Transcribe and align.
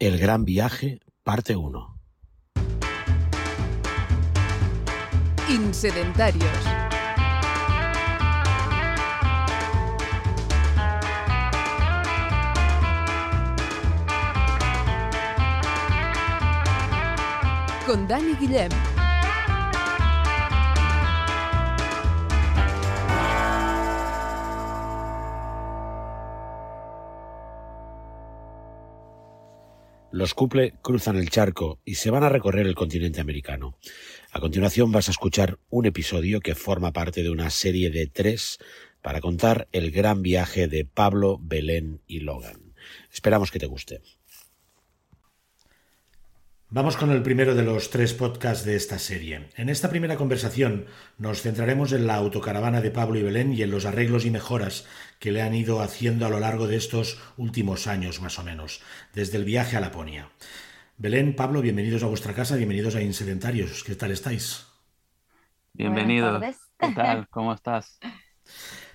El 0.00 0.18
Gran 0.18 0.46
Viaje, 0.46 0.98
parte 1.24 1.56
1. 1.56 2.00
Insedentarios. 5.50 6.48
Con 17.84 18.08
Dani 18.08 18.32
Guillem. 18.36 18.89
Los 30.12 30.34
Couple 30.34 30.74
cruzan 30.82 31.16
el 31.16 31.30
charco 31.30 31.80
y 31.84 31.94
se 31.94 32.10
van 32.10 32.24
a 32.24 32.28
recorrer 32.28 32.66
el 32.66 32.74
continente 32.74 33.20
americano. 33.20 33.78
A 34.32 34.40
continuación 34.40 34.90
vas 34.90 35.06
a 35.06 35.12
escuchar 35.12 35.60
un 35.68 35.86
episodio 35.86 36.40
que 36.40 36.56
forma 36.56 36.92
parte 36.92 37.22
de 37.22 37.30
una 37.30 37.48
serie 37.50 37.90
de 37.90 38.08
tres 38.08 38.58
para 39.02 39.20
contar 39.20 39.68
el 39.70 39.92
gran 39.92 40.22
viaje 40.22 40.66
de 40.66 40.84
Pablo, 40.84 41.38
Belén 41.40 42.02
y 42.08 42.20
Logan. 42.20 42.74
Esperamos 43.12 43.52
que 43.52 43.60
te 43.60 43.66
guste. 43.66 44.00
Vamos 46.72 46.96
con 46.96 47.10
el 47.10 47.20
primero 47.24 47.56
de 47.56 47.64
los 47.64 47.90
tres 47.90 48.14
podcasts 48.14 48.64
de 48.64 48.76
esta 48.76 49.00
serie. 49.00 49.48
En 49.56 49.68
esta 49.68 49.90
primera 49.90 50.14
conversación 50.14 50.86
nos 51.18 51.42
centraremos 51.42 51.90
en 51.90 52.06
la 52.06 52.14
autocaravana 52.14 52.80
de 52.80 52.92
Pablo 52.92 53.18
y 53.18 53.24
Belén 53.24 53.52
y 53.52 53.62
en 53.62 53.72
los 53.72 53.86
arreglos 53.86 54.24
y 54.24 54.30
mejoras 54.30 54.86
que 55.18 55.32
le 55.32 55.42
han 55.42 55.52
ido 55.52 55.80
haciendo 55.80 56.26
a 56.26 56.30
lo 56.30 56.38
largo 56.38 56.68
de 56.68 56.76
estos 56.76 57.18
últimos 57.36 57.88
años 57.88 58.20
más 58.20 58.38
o 58.38 58.44
menos, 58.44 58.82
desde 59.12 59.36
el 59.36 59.44
viaje 59.44 59.76
a 59.76 59.80
Laponia. 59.80 60.30
Belén, 60.96 61.34
Pablo, 61.34 61.60
bienvenidos 61.60 62.04
a 62.04 62.06
vuestra 62.06 62.34
casa, 62.34 62.54
bienvenidos 62.54 62.94
a 62.94 63.02
Insedentarios. 63.02 63.82
¿Qué 63.82 63.96
tal 63.96 64.12
estáis? 64.12 64.64
Bienvenido. 65.72 66.38
¿Qué 66.38 66.92
tal? 66.94 67.26
¿Cómo 67.30 67.52
estás? 67.52 67.98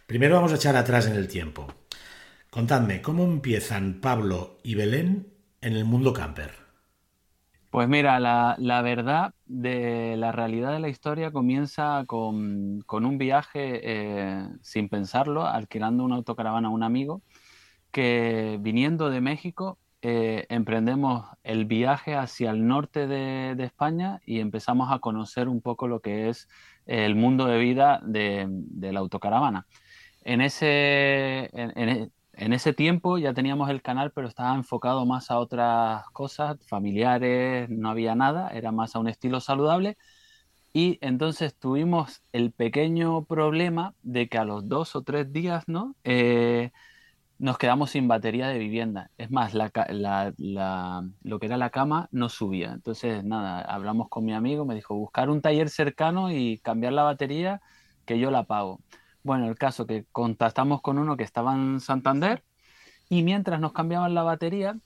Primero 0.07 0.35
vamos 0.35 0.53
a 0.53 0.55
echar 0.55 0.78
atrás 0.78 1.07
en 1.07 1.17
el 1.17 1.28
tiempo. 1.28 1.67
Contadme, 2.50 3.02
¿cómo 3.02 3.25
empiezan 3.25 4.00
Pablo 4.00 4.59
y 4.63 4.75
Belén 4.75 5.28
en 5.59 5.73
el 5.73 5.83
mundo 5.83 6.13
camper? 6.13 6.64
Pues 7.76 7.90
mira, 7.90 8.22
la, 8.22 8.81
verdad 8.81 9.34
de 9.48 10.16
la 10.16 10.31
realidad 10.31 10.72
de 10.72 10.80
la 10.80 10.88
historia 10.88 11.31
comienza 11.31 12.06
con, 12.08 12.86
un 12.88 13.18
viaje 13.18 13.81
eh, 13.84 14.48
sin 14.62 14.88
pensarlo, 14.88 15.45
alquilando 15.45 16.06
una 16.06 16.16
autocaravana 16.16 16.70
a 16.70 16.72
un 16.72 16.84
amigo 16.84 17.22
que 17.92 18.59
viniendo 18.62 19.09
de 19.09 19.20
México 19.20 19.78
eh, 20.02 20.46
emprendemos 20.48 21.26
el 21.44 21.66
viaje 21.66 22.16
hacia 22.16 22.52
el 22.52 22.66
norte 22.66 23.08
de, 23.08 23.62
España 23.62 24.22
y 24.26 24.40
empezamos 24.40 24.90
a 24.90 25.00
conocer 25.00 25.50
un 25.50 25.59
poco 25.59 25.90
lo 25.90 26.00
que 26.00 26.30
es 26.30 26.48
el 26.86 27.16
mundo 27.16 27.46
de 27.46 27.59
vida 27.59 28.00
de, 28.06 28.48
la 28.80 29.02
autocaravana. 29.02 29.68
En 30.23 30.40
ese, 30.40 31.50
en 31.52 32.09
ese 32.53 32.73
tiempo 32.73 33.17
ya 33.17 33.33
teníamos 33.33 33.69
el 33.69 33.81
canal, 33.81 34.11
pero 34.11 34.28
estaba 34.28 34.55
enfocado 34.55 35.05
más 35.05 35.31
a 35.31 35.39
otras 35.39 36.05
cosas, 36.11 36.58
familiares, 36.67 37.69
no 37.69 37.89
había 37.89 38.16
nada, 38.16 38.50
era 38.50 38.72
más 38.72 38.95
a 38.95 39.00
un 39.00 39.08
estilo 39.08 39.39
saludable. 39.39 39.97
Y 40.73 40.97
entonces 41.02 41.56
tuvimos 41.58 42.22
el 42.33 42.52
pequeño 42.52 43.23
problema 43.25 43.95
de 44.03 44.28
que 44.28 44.38
a 44.38 44.45
los 44.45 44.67
dos 44.67 44.95
o 44.95 45.03
tres 45.03 45.31
días, 45.31 45.63
¿no? 45.67 45.95
Eh, 46.03 46.72
nos 47.38 47.58
quedamos 47.58 47.91
sin 47.91 48.08
batería 48.08 48.47
de 48.47 48.58
vivienda. 48.59 49.11
Es 49.17 49.31
más, 49.31 49.53
lo 49.53 49.69
que 49.72 51.45
era 51.45 51.58
la 51.58 51.69
cama 51.69 52.08
no 52.11 52.30
subía. 52.30 52.72
Entonces, 52.73 53.23
nada, 53.23 53.61
hablamos 53.61 54.09
con 54.09 54.25
mi 54.25 54.33
amigo, 54.33 54.66
me 54.66 54.75
dijo 54.75 54.95
buscar 54.95 55.30
un 55.30 55.41
taller 55.41 55.69
cercano 55.69 56.31
y 56.31 56.59
cambiar 56.59 56.94
la 56.94 57.03
batería, 57.03 57.61
que 58.06 58.19
yo 58.19 58.31
la 58.31 58.44
pago. 58.44 58.81
Bueno, 59.25 59.47
el 59.50 59.58
caso 59.58 59.88
que 59.88 60.06
contactamos 60.12 60.81
con 60.84 61.00
uno 61.00 61.18
que 61.18 61.24
estaba 61.24 61.56
en 61.56 61.80
Santander 61.80 62.44
y 63.09 63.24
mientras 63.24 63.59
nos 63.59 63.74
cambiaban 63.74 64.13
la 64.13 64.22
batería, 64.24 64.78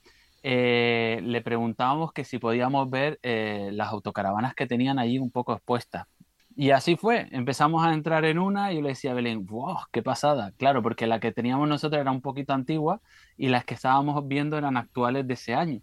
eh, 0.44 1.20
le 1.24 1.42
preguntábamos 1.42 2.14
que 2.14 2.24
si 2.24 2.40
podíamos 2.40 2.90
ver 2.90 3.20
eh, 3.24 3.70
las 3.74 3.90
autocaravanas 3.90 4.56
que 4.56 4.66
tenían 4.66 4.98
allí 4.98 5.20
un 5.20 5.30
poco 5.32 5.54
expuestas. 5.54 6.08
Y 6.56 6.72
así 6.72 6.96
fue, 6.98 7.28
empezamos 7.32 7.84
a 7.86 7.94
entrar 7.94 8.24
en 8.26 8.40
una 8.40 8.72
y 8.72 8.78
yo 8.78 8.82
le 8.82 8.90
decía 8.90 9.12
a 9.12 9.16
Belén, 9.16 9.46
wow, 9.46 9.78
qué 9.92 10.04
pasada. 10.04 10.54
Claro, 10.58 10.82
porque 10.84 11.06
la 11.08 11.20
que 11.20 11.34
teníamos 11.34 11.68
nosotros 11.70 12.00
era 12.02 12.12
un 12.12 12.22
poquito 12.22 12.54
antigua 12.54 13.02
y 13.38 13.50
las 13.50 13.66
que 13.66 13.74
estábamos 13.76 14.28
viendo 14.28 14.58
eran 14.58 14.78
actuales 14.78 15.28
de 15.28 15.34
ese 15.36 15.54
año. 15.56 15.82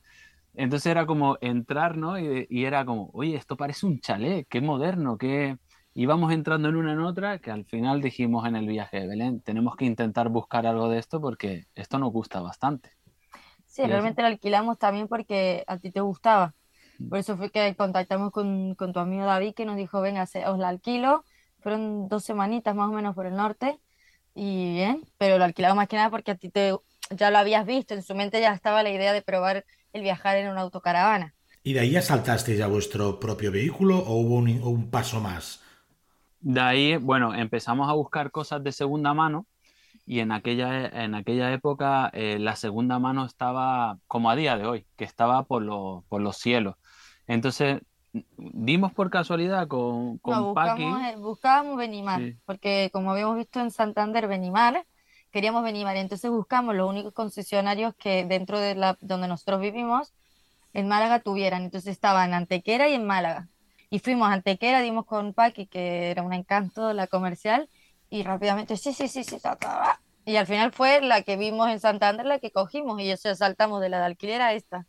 Entonces 0.54 0.86
era 0.90 1.06
como 1.06 1.38
entrar, 1.42 1.96
¿no? 1.98 2.18
Y, 2.18 2.46
y 2.50 2.64
era 2.64 2.84
como, 2.86 3.10
oye, 3.12 3.36
esto 3.36 3.56
parece 3.56 3.86
un 3.86 4.00
chalet, 4.00 4.46
qué 4.48 4.60
moderno, 4.62 5.18
qué, 5.18 5.58
íbamos 5.96 6.30
entrando 6.30 6.68
en 6.68 6.76
una 6.76 6.92
en 6.92 7.00
otra 7.00 7.38
que 7.38 7.50
al 7.50 7.64
final 7.64 8.02
dijimos 8.02 8.46
en 8.46 8.54
el 8.54 8.66
viaje 8.66 9.00
de 9.00 9.06
Belén, 9.06 9.40
tenemos 9.40 9.76
que 9.76 9.86
intentar 9.86 10.28
buscar 10.28 10.66
algo 10.66 10.90
de 10.90 10.98
esto 10.98 11.22
porque 11.22 11.66
esto 11.74 11.98
nos 11.98 12.12
gusta 12.12 12.40
bastante. 12.40 12.90
Sí, 13.64 13.82
realmente 13.82 14.20
lo 14.20 14.28
alquilamos 14.28 14.78
también 14.78 15.08
porque 15.08 15.64
a 15.66 15.78
ti 15.78 15.90
te 15.90 16.00
gustaba. 16.00 16.54
Mm. 16.98 17.08
Por 17.08 17.18
eso 17.18 17.36
fue 17.38 17.50
que 17.50 17.74
contactamos 17.76 18.30
con, 18.30 18.74
con 18.74 18.92
tu 18.92 19.00
amigo 19.00 19.24
David 19.24 19.54
que 19.54 19.64
nos 19.64 19.76
dijo, 19.76 20.02
venga, 20.02 20.24
os 20.24 20.58
la 20.58 20.68
alquilo. 20.68 21.24
Fueron 21.60 22.08
dos 22.08 22.24
semanitas 22.24 22.74
más 22.76 22.90
o 22.90 22.92
menos 22.92 23.14
por 23.14 23.24
el 23.24 23.34
norte 23.34 23.78
y 24.34 24.74
bien, 24.74 25.02
pero 25.16 25.38
lo 25.38 25.44
alquilamos 25.44 25.76
más 25.76 25.88
que 25.88 25.96
nada 25.96 26.10
porque 26.10 26.32
a 26.32 26.36
ti 26.36 26.50
te, 26.50 26.76
ya 27.10 27.30
lo 27.30 27.38
habías 27.38 27.64
visto, 27.64 27.94
en 27.94 28.02
su 28.02 28.14
mente 28.14 28.38
ya 28.38 28.52
estaba 28.52 28.82
la 28.82 28.90
idea 28.90 29.14
de 29.14 29.22
probar 29.22 29.64
el 29.94 30.02
viajar 30.02 30.36
en 30.36 30.48
una 30.48 30.60
autocaravana. 30.60 31.34
¿Y 31.62 31.72
de 31.72 31.80
ahí 31.80 31.92
ya 31.92 32.02
saltasteis 32.02 32.60
a 32.60 32.66
vuestro 32.66 33.18
propio 33.18 33.50
vehículo 33.50 33.98
o 33.98 34.20
hubo 34.20 34.36
un, 34.36 34.62
un 34.62 34.90
paso 34.90 35.20
más? 35.20 35.65
De 36.48 36.60
ahí, 36.60 36.96
bueno, 36.96 37.34
empezamos 37.34 37.88
a 37.88 37.94
buscar 37.94 38.30
cosas 38.30 38.62
de 38.62 38.70
segunda 38.70 39.12
mano 39.14 39.48
y 40.06 40.20
en 40.20 40.30
aquella, 40.30 40.86
en 40.86 41.16
aquella 41.16 41.52
época 41.52 42.08
eh, 42.12 42.38
la 42.38 42.54
segunda 42.54 43.00
mano 43.00 43.24
estaba 43.24 43.98
como 44.06 44.30
a 44.30 44.36
día 44.36 44.56
de 44.56 44.64
hoy, 44.64 44.86
que 44.94 45.02
estaba 45.02 45.42
por, 45.42 45.64
por 46.04 46.20
los 46.20 46.36
cielos. 46.36 46.76
Entonces, 47.26 47.80
dimos 48.36 48.92
por 48.92 49.10
casualidad 49.10 49.66
con, 49.66 50.18
con 50.18 50.36
no, 50.36 50.54
buscamos, 50.54 51.16
buscábamos 51.16 51.76
Benimar, 51.78 52.22
porque 52.44 52.90
como 52.92 53.10
habíamos 53.10 53.38
visto 53.38 53.58
en 53.58 53.72
Santander, 53.72 54.28
Benimar, 54.28 54.86
queríamos 55.32 55.64
Benimar. 55.64 55.96
Entonces 55.96 56.30
buscamos 56.30 56.76
los 56.76 56.88
únicos 56.88 57.12
concesionarios 57.12 57.92
que 57.96 58.24
dentro 58.24 58.60
de 58.60 58.76
la 58.76 58.96
donde 59.00 59.26
nosotros 59.26 59.60
vivimos, 59.60 60.14
en 60.74 60.86
Málaga 60.86 61.18
tuvieran. 61.18 61.64
Entonces 61.64 61.90
estaban 61.90 62.28
en 62.28 62.34
Antequera 62.34 62.88
y 62.88 62.94
en 62.94 63.04
Málaga 63.04 63.48
y 63.96 63.98
fuimos 63.98 64.28
a 64.28 64.34
Antequera, 64.34 64.82
dimos 64.82 65.06
con 65.06 65.32
Paqui, 65.32 65.66
que 65.66 66.10
era 66.10 66.22
un 66.22 66.34
encanto 66.34 66.92
la 66.92 67.06
comercial, 67.06 67.70
y 68.10 68.24
rápidamente, 68.24 68.76
sí, 68.76 68.92
sí, 68.92 69.08
sí, 69.08 69.24
sí, 69.24 69.38
y 70.26 70.36
al 70.36 70.46
final 70.46 70.72
fue 70.72 71.00
la 71.00 71.22
que 71.22 71.36
vimos 71.36 71.70
en 71.70 71.80
Santander, 71.80 72.26
la 72.26 72.38
que 72.38 72.50
cogimos, 72.50 73.00
y 73.00 73.10
eso 73.10 73.34
saltamos 73.34 73.80
de 73.80 73.88
la 73.88 74.00
de 74.00 74.04
alquiler 74.04 74.42
a 74.42 74.52
esta. 74.52 74.86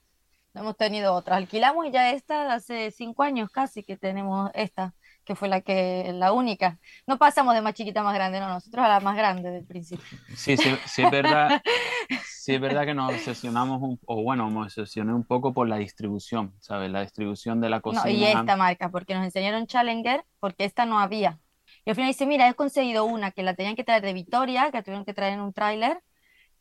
No 0.54 0.62
hemos 0.62 0.76
tenido 0.76 1.14
otra. 1.14 1.38
Alquilamos 1.38 1.86
y 1.86 1.92
ya 1.92 2.12
esta 2.12 2.54
hace 2.54 2.92
cinco 2.92 3.24
años 3.24 3.50
casi 3.50 3.82
que 3.82 3.96
tenemos 3.96 4.52
esta, 4.54 4.94
que 5.28 5.36
fue 5.36 5.50
la 5.50 5.60
que 5.60 6.10
la 6.14 6.32
única. 6.32 6.80
No 7.06 7.18
pasamos 7.18 7.54
de 7.54 7.62
más 7.62 7.74
chiquita 7.74 8.00
a 8.00 8.04
más 8.04 8.16
grande, 8.16 8.40
no, 8.40 8.48
nosotros 8.48 8.86
a 8.86 8.88
la 8.88 9.02
más 9.02 9.18
grande 9.18 9.52
del 9.52 9.66
principio. 9.66 10.06
Sí, 10.36 10.56
sí, 10.56 10.74
sí 10.86 11.04
es 11.04 11.12
verdad. 11.12 11.62
sí 12.26 12.54
es 12.54 12.62
verdad 12.62 12.86
que 12.86 12.94
nos 12.94 13.14
obsesionamos, 13.14 13.82
un, 13.82 14.00
o 14.06 14.24
bueno, 14.24 14.50
me 14.50 14.62
obsesioné 14.62 15.14
un 15.14 15.26
poco 15.26 15.54
por 15.54 15.68
la 15.68 15.76
distribución, 15.76 16.56
¿sabes? 16.60 16.90
La 16.90 17.02
distribución 17.02 17.60
de 17.60 17.70
la 17.70 17.82
cocina. 17.82 18.06
No, 18.06 18.10
y 18.10 18.24
esta 18.24 18.56
marca, 18.56 18.90
porque 18.90 19.16
nos 19.16 19.26
enseñaron 19.26 19.68
Challenger, 19.68 20.24
porque 20.40 20.64
esta 20.64 20.86
no 20.86 20.98
había. 20.98 21.40
Y 21.84 21.90
al 21.90 21.98
final 21.98 22.10
dice, 22.10 22.26
mira, 22.26 22.48
he 22.48 22.54
conseguido 22.54 23.04
una 23.04 23.32
que 23.32 23.44
la 23.44 23.54
tenían 23.54 23.76
que 23.76 23.84
traer 23.84 24.04
de 24.04 24.14
Vitoria, 24.14 24.72
que 24.72 24.82
tuvieron 24.82 25.04
que 25.04 25.14
traer 25.14 25.34
en 25.34 25.42
un 25.42 25.52
tráiler, 25.52 26.02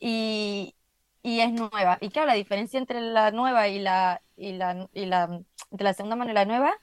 y, 0.00 0.74
y, 1.22 1.38
es 1.38 1.52
nueva. 1.52 1.98
Y 2.00 2.08
claro, 2.08 2.26
la 2.26 2.34
diferencia 2.34 2.78
entre 2.78 3.00
la 3.00 3.30
nueva 3.30 3.68
y 3.68 3.78
la, 3.78 4.22
y 4.36 4.54
la, 4.54 4.88
y 4.92 5.06
la, 5.06 5.40
entre 5.70 5.84
la 5.84 5.94
segunda 5.94 6.16
mano 6.16 6.32
y 6.32 6.34
la 6.34 6.44
nueva 6.46 6.74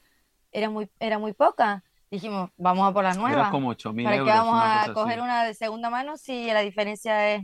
era 0.53 0.69
muy, 0.69 0.89
era 0.99 1.19
muy 1.19 1.33
poca. 1.33 1.83
Dijimos, 2.09 2.51
vamos 2.57 2.87
a 2.87 2.93
por 2.93 3.03
la 3.03 3.15
nueva. 3.15 3.41
Era 3.41 3.49
como 3.49 3.69
8 3.69 3.93
¿Para 3.95 4.15
euros, 4.15 4.31
que 4.31 4.37
vamos 4.37 4.61
a 4.63 4.93
coger 4.93 5.19
una 5.19 5.43
de 5.43 5.53
segunda 5.55 5.89
mano 5.89 6.15
si 6.15 6.45
la 6.45 6.61
diferencia 6.61 7.33
es 7.33 7.43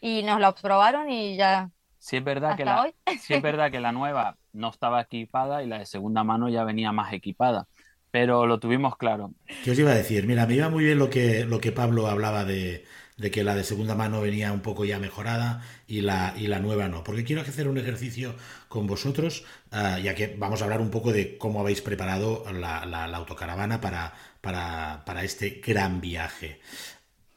y 0.00 0.22
nos 0.22 0.40
la 0.40 0.54
probaron 0.54 1.10
y 1.10 1.36
ya. 1.36 1.70
Sí 1.98 2.16
es 2.16 2.24
verdad 2.24 2.56
que 2.56 2.64
la, 2.64 2.90
sí 3.20 3.34
es 3.34 3.42
verdad 3.42 3.70
que 3.70 3.80
la 3.80 3.92
nueva 3.92 4.36
no 4.52 4.68
estaba 4.68 5.00
equipada 5.00 5.62
y 5.62 5.66
la 5.66 5.78
de 5.78 5.86
segunda 5.86 6.24
mano 6.24 6.48
ya 6.48 6.64
venía 6.64 6.92
más 6.92 7.12
equipada, 7.12 7.66
pero 8.10 8.46
lo 8.46 8.58
tuvimos 8.58 8.96
claro. 8.96 9.32
¿Qué 9.64 9.70
os 9.72 9.78
iba 9.78 9.90
a 9.90 9.94
decir? 9.94 10.26
Mira, 10.26 10.46
me 10.46 10.54
iba 10.54 10.68
muy 10.68 10.84
bien 10.84 10.98
lo 10.98 11.10
que, 11.10 11.44
lo 11.44 11.60
que 11.60 11.72
Pablo 11.72 12.06
hablaba 12.06 12.44
de, 12.44 12.84
de 13.20 13.30
que 13.30 13.44
la 13.44 13.54
de 13.54 13.64
segunda 13.64 13.94
mano 13.94 14.22
venía 14.22 14.50
un 14.50 14.62
poco 14.62 14.86
ya 14.86 14.98
mejorada 14.98 15.62
y 15.86 16.00
la, 16.00 16.34
y 16.38 16.46
la 16.46 16.58
nueva 16.58 16.88
no. 16.88 17.04
Porque 17.04 17.22
quiero 17.22 17.42
hacer 17.42 17.68
un 17.68 17.76
ejercicio 17.76 18.34
con 18.68 18.86
vosotros, 18.86 19.44
ah, 19.72 19.98
ya 19.98 20.14
que 20.14 20.34
vamos 20.38 20.62
a 20.62 20.64
hablar 20.64 20.80
un 20.80 20.90
poco 20.90 21.12
de 21.12 21.36
cómo 21.36 21.60
habéis 21.60 21.82
preparado 21.82 22.44
la, 22.50 23.04
autocaravana 23.14 23.82
para, 23.82 24.14
para, 24.40 25.02
para, 25.04 25.22
este 25.22 25.60
gran 25.62 26.00
viaje. 26.00 26.60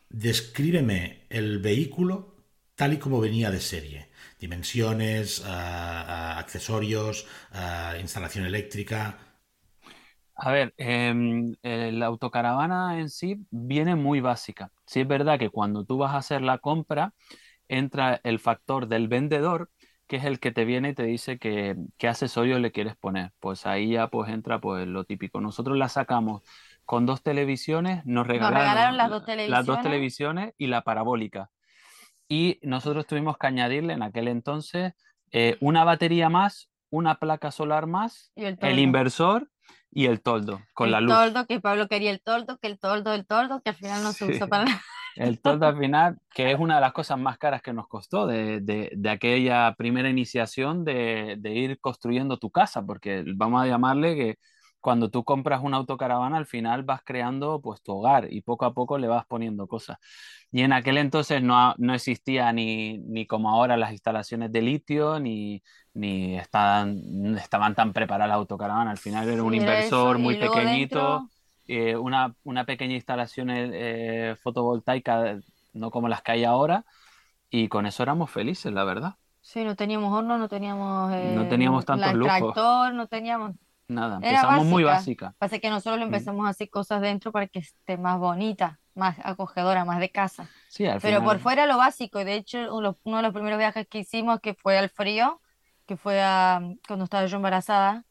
Descríbeme 0.10 1.26
el 1.30 1.60
vehículo 1.60 2.34
tal 2.76 2.94
y 2.94 2.98
como 2.98 3.20
venía 3.20 3.52
de 3.52 3.60
serie. 3.60 4.08
Dimensiones, 4.40 5.44
accesorios, 5.46 7.26
instalación 8.00 8.46
eléctrica. 8.46 9.18
A 10.36 10.52
ver, 10.52 10.74
em, 10.78 11.54
la 11.62 12.06
autocaravana 12.08 13.00
en 13.00 13.10
sí 13.10 13.46
viene 13.52 13.96
muy 13.96 14.20
básica. 14.20 14.72
Sí 14.86 15.02
es 15.02 15.08
verdad 15.08 15.38
que 15.38 15.50
cuando 15.50 15.86
tú 15.86 15.98
vas 15.98 16.14
a 16.14 16.18
hacer 16.18 16.42
la 16.42 16.58
compra, 16.58 17.14
entra 17.68 18.20
el 18.24 18.40
factor 18.40 18.88
del 18.88 19.08
vendedor, 19.08 19.70
que 20.08 20.18
es 20.18 20.26
el 20.26 20.40
que 20.40 20.52
te 20.52 20.66
viene 20.66 20.90
y 20.90 20.94
te 20.94 21.04
dice 21.04 21.38
que, 21.38 21.76
qué 21.98 22.08
accesorio 22.08 22.60
le 22.60 22.72
quieres 22.72 22.96
poner. 22.96 23.32
Pues 23.40 23.66
ahí 23.66 23.92
ya 23.92 24.08
pues 24.08 24.30
entra 24.30 24.60
pues 24.60 24.88
lo 24.88 25.06
típico. 25.06 25.40
Nosotros 25.40 25.78
la 25.78 25.90
sacamos 25.90 26.42
con 26.86 27.06
dos 27.06 27.24
televisiones, 27.24 28.06
nos 28.06 28.28
regalaron, 28.28 28.98
las, 28.98 29.10
dos 29.10 29.24
las 29.48 29.66
dos 29.66 29.82
televisiones 29.82 30.54
y 30.58 30.68
la 30.68 30.84
parabólica. 30.84 31.50
Y 32.28 32.60
nosotros 32.64 33.08
tuvimos 33.08 33.38
que 33.38 33.48
añadirle 33.48 33.94
en 33.94 34.04
aquel 34.04 34.28
entonces 34.28 34.94
eh, 35.32 35.58
una 35.62 35.84
batería 35.84 36.30
más, 36.30 36.70
una 36.90 37.16
placa 37.16 37.52
solar 37.52 37.88
más, 37.88 38.32
el, 38.36 38.80
inversor 38.80 39.50
y 39.92 40.06
el 40.06 40.22
toldo 40.22 40.62
con 40.74 40.92
la 40.92 41.00
luz. 41.00 41.12
El 41.12 41.18
toldo, 41.18 41.46
que 41.46 41.60
Pablo 41.60 41.88
quería 41.88 42.12
el 42.12 42.22
toldo, 42.22 42.58
que 42.58 42.68
el 42.68 42.80
toldo, 42.80 43.14
el 43.14 43.26
toldo, 43.26 43.62
que 43.62 43.70
al 43.70 43.76
final 43.76 44.04
no 44.04 44.12
se 44.12 44.26
usó 44.26 44.48
para 44.48 44.66
nada. 44.66 44.82
El 45.16 45.40
toldo 45.42 45.68
al 45.68 45.78
final, 45.78 46.18
que 46.34 46.52
es 46.52 46.60
una 46.60 46.76
de 46.76 46.82
las 46.82 46.94
cosas 46.94 47.20
más 47.20 47.38
caras 47.38 47.62
que 47.62 47.74
nos 47.74 47.88
costó 47.88 48.26
de, 48.26 48.60
de, 48.62 49.10
aquella 49.10 49.76
primera 49.78 50.10
iniciación 50.10 50.84
de, 50.84 51.36
de, 51.38 51.54
ir 51.54 51.80
construyendo 51.80 52.38
tu 52.38 52.50
casa, 52.50 52.84
porque 52.84 53.24
vamos 53.36 53.62
a 53.62 53.68
llamarle 53.68 54.16
que 54.16 54.38
cuando 54.84 55.10
tú 55.10 55.24
compras 55.24 55.62
una 55.64 55.78
autocaravana, 55.78 56.36
al 56.36 56.46
final 56.46 56.84
vas 56.84 57.02
creando 57.06 57.62
pues 57.62 57.82
tu 57.82 57.94
hogar 57.94 58.28
y 58.30 58.42
poco 58.42 58.66
a 58.66 58.74
poco 58.74 58.98
le 58.98 59.08
vas 59.08 59.26
poniendo 59.26 59.66
cosas. 59.66 59.98
Y 60.52 60.62
en 60.62 60.74
aquel 60.74 60.98
entonces 60.98 61.42
no, 61.42 61.74
no 61.78 61.94
existía 61.94 62.52
ni, 62.52 62.98
ni, 62.98 63.26
como 63.26 63.50
ahora 63.50 63.78
las 63.78 63.94
instalaciones 63.94 64.52
de 64.52 64.62
litio, 64.62 65.22
ni, 65.22 65.64
ni 65.94 66.36
estaban, 66.38 67.38
estaban 67.38 67.76
tan 67.76 67.94
preparadas 67.94 68.28
las 68.28 68.36
autocaravanas. 68.36 68.92
Al 68.92 68.98
final 68.98 69.30
era 69.30 69.42
un 69.42 69.54
inversor 69.54 70.20
muy 70.20 70.36
pequeñito, 70.36 71.30
eh, 71.66 71.96
una, 71.96 72.36
una, 72.44 72.66
pequeña 72.66 72.96
instalación 72.96 73.52
eh, 73.52 74.36
fotovoltaica, 74.44 75.40
no 75.72 75.92
como 75.92 76.10
las 76.10 76.22
que 76.22 76.34
hay 76.34 76.44
ahora, 76.44 76.84
y 77.50 77.70
con 77.70 77.86
eso 77.86 78.04
éramos 78.04 78.30
felices, 78.30 78.74
la 78.74 78.84
verdad. 78.84 79.16
Sí, 79.40 79.64
no 79.64 79.78
teníamos 79.78 80.12
horno, 80.12 80.38
no 80.38 80.50
teníamos, 80.50 81.10
no 81.10 81.48
teníamos 81.48 81.84
eh, 81.84 81.88
tantos 81.88 82.14
lujos. 82.16 82.38
tractor, 82.38 82.94
no 82.94 83.08
teníamos 83.08 83.52
Nada, 83.88 84.16
empezamos 84.16 84.66
muy 84.66 84.84
básica. 84.84 85.36
Pasa 85.38 85.60
que 85.60 85.70
nosotros 85.70 86.00
lo 86.00 86.06
empezamos 86.06 86.46
a 86.46 86.50
hacer 86.50 86.70
cosas 86.70 87.02
dentro 87.02 87.32
para 87.32 87.48
que 87.48 87.60
esté 87.60 87.98
más 87.98 88.18
bonita, 88.18 88.80
más 88.96 89.18
acogedora, 89.24 89.86
más 89.86 90.00
de 90.00 90.10
casa. 90.10 90.50
Sí, 90.70 90.86
al 90.86 91.02
Pero 91.02 91.24
por 91.24 91.40
fuera 91.40 91.66
lo 91.66 91.78
básico, 91.78 92.20
y 92.22 92.24
de 92.24 92.36
hecho 92.36 92.74
uno, 92.74 92.98
de 93.04 93.22
los 93.22 93.34
primeros 93.34 93.60
viajes 93.60 93.88
que 93.88 94.00
hicimos, 94.00 94.40
que 94.40 94.54
fue 94.54 94.78
al 94.78 94.90
frío, 94.90 95.42
que 95.86 95.98
fue 95.98 96.22
a, 96.22 96.62
cuando 96.88 97.06
estaba 97.06 97.26
yo 97.26 97.38
embarazada, 97.38 98.06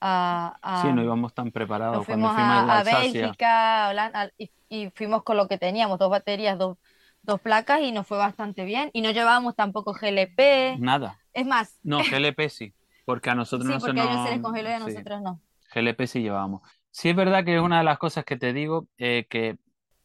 a, 0.00 0.82
sí, 0.82 0.92
no 0.92 1.02
íbamos 1.02 1.34
tan 1.34 1.50
preparados 1.50 2.06
fuimos 2.06 2.32
cuando 2.32 2.72
a, 2.72 2.78
a 2.78 2.82
Bélgica, 2.84 3.88
Holanda, 3.90 4.30
y, 4.38 4.48
y, 4.68 4.90
fuimos 4.90 5.24
con 5.24 5.36
lo 5.36 5.48
que 5.48 5.58
teníamos, 5.58 5.98
dos 5.98 6.08
baterías, 6.08 6.56
dos, 6.56 6.78
dos 7.22 7.40
placas, 7.40 7.80
y 7.80 7.90
nos 7.90 8.06
fue 8.06 8.16
bastante 8.16 8.64
bien. 8.64 8.90
Y 8.92 9.02
no 9.02 9.10
llevábamos 9.10 9.56
tampoco 9.56 9.92
GLP. 9.92 10.78
Nada. 10.78 11.18
Es 11.32 11.46
más. 11.46 11.80
No, 11.82 11.98
GLP 11.98 12.48
sí. 12.48 12.72
Porque 13.08 13.30
a 13.30 13.34
nosotros 13.34 13.66
sí, 13.66 13.72
no 13.72 13.80
porque 13.80 14.02
se 14.02 14.06
nos... 14.06 14.28
se 14.28 14.34
les 14.34 14.42
congeló 14.42 14.68
y 14.68 14.72
a 14.72 14.78
nosotros 14.80 15.22
no. 15.22 15.40
GLP 15.74 16.02
sí 16.06 16.20
llevábamos. 16.20 16.60
Sí 16.90 17.08
es 17.08 17.16
verdad 17.16 17.42
que 17.42 17.56
es 17.56 17.62
una 17.62 17.78
de 17.78 17.84
las 17.84 17.96
cosas 17.96 18.26
que 18.26 18.36
te 18.36 18.52
digo 18.52 18.86
eh, 18.98 19.26
que 19.30 19.56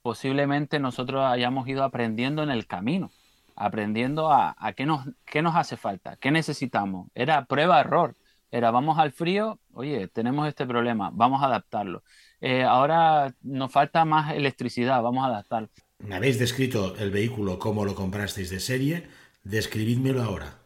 posiblemente 0.01 0.79
nosotros 0.79 1.21
hayamos 1.25 1.67
ido 1.67 1.83
aprendiendo 1.83 2.43
en 2.43 2.49
el 2.49 2.65
camino, 2.65 3.11
aprendiendo 3.57 4.31
a, 4.31 4.55
a 4.57 4.71
qué, 4.71 4.85
nos, 4.85 5.05
qué 5.25 5.41
nos 5.41 5.53
hace 5.57 5.75
falta, 5.75 6.15
qué 6.15 6.31
necesitamos. 6.31 7.09
Era 7.13 7.43
prueba-error. 7.43 8.15
Era 8.51 8.71
vamos 8.71 8.97
al 8.97 9.11
frío, 9.11 9.59
oye, 9.73 10.07
tenemos 10.07 10.47
este 10.47 10.65
problema, 10.65 11.09
vamos 11.11 11.43
a 11.43 11.47
adaptarlo. 11.47 12.03
Eh, 12.39 12.63
ahora 12.63 13.35
nos 13.41 13.69
falta 13.69 14.05
más 14.05 14.33
electricidad, 14.33 15.01
vamos 15.01 15.25
a 15.25 15.27
adaptarlo. 15.27 15.67
Me 15.97 16.15
habéis 16.15 16.39
descrito 16.39 16.95
el 16.95 17.11
vehículo 17.11 17.59
como 17.59 17.83
lo 17.83 17.95
comprasteis 17.95 18.49
de 18.49 18.61
serie, 18.61 19.09
describidmelo 19.43 20.23
ahora. 20.23 20.62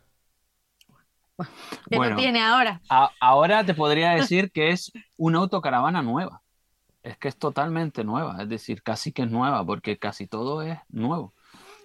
¿Qué 1.89 1.97
bueno, 1.97 2.15
tiene 2.15 2.41
ahora? 2.41 2.81
ahora 3.19 3.65
te 3.65 3.73
podría 3.73 4.11
decir 4.11 4.51
que 4.51 4.69
es 4.69 4.91
una 5.15 5.39
autocaravana 5.39 6.01
nueva. 6.01 6.41
Es 7.03 7.17
que 7.17 7.29
es 7.29 7.37
totalmente 7.37 8.03
nueva, 8.03 8.37
es 8.41 8.49
decir, 8.49 8.83
casi 8.83 9.13
que 9.13 9.21
es 9.21 9.31
nueva, 9.31 9.65
porque 9.65 9.97
casi 9.97 10.27
todo 10.27 10.61
es 10.61 10.77
nuevo. 10.89 11.33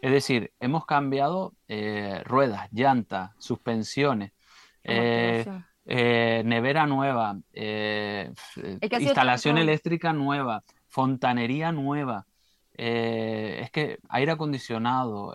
Es 0.01 0.11
decir, 0.11 0.53
hemos 0.59 0.85
cambiado 0.85 1.55
eh, 1.69 2.23
ruedas, 2.25 2.69
llantas, 2.73 3.31
suspensiones, 3.39 4.33
eh, 4.83 5.47
eh, 5.85 6.43
nevera 6.45 6.87
nueva, 6.87 7.39
instalación 7.55 9.59
eléctrica 9.59 10.13
nueva, 10.13 10.65
fontanería 10.89 11.71
nueva. 11.71 12.27
Es 12.75 13.71
que 13.71 13.99
aire 14.09 14.33
acondicionado, 14.33 15.35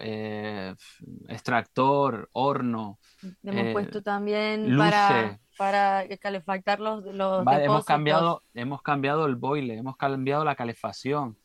extractor, 1.27 2.29
horno, 2.33 2.99
Hemos 3.43 3.65
eh, 3.65 3.73
puesto 3.73 4.03
también 4.03 4.77
para, 4.77 5.39
para 5.57 6.07
calefactar 6.17 6.79
los, 6.79 7.03
los 7.03 7.45
hemos 7.47 7.85
cambiado 7.85 8.43
hemos 8.53 8.81
cambiado 8.81 9.25
el 9.25 9.35
boiler 9.35 9.77
hemos 9.77 9.97
cambiado 9.97 10.45
la 10.45 10.55
calefacción. 10.55 11.37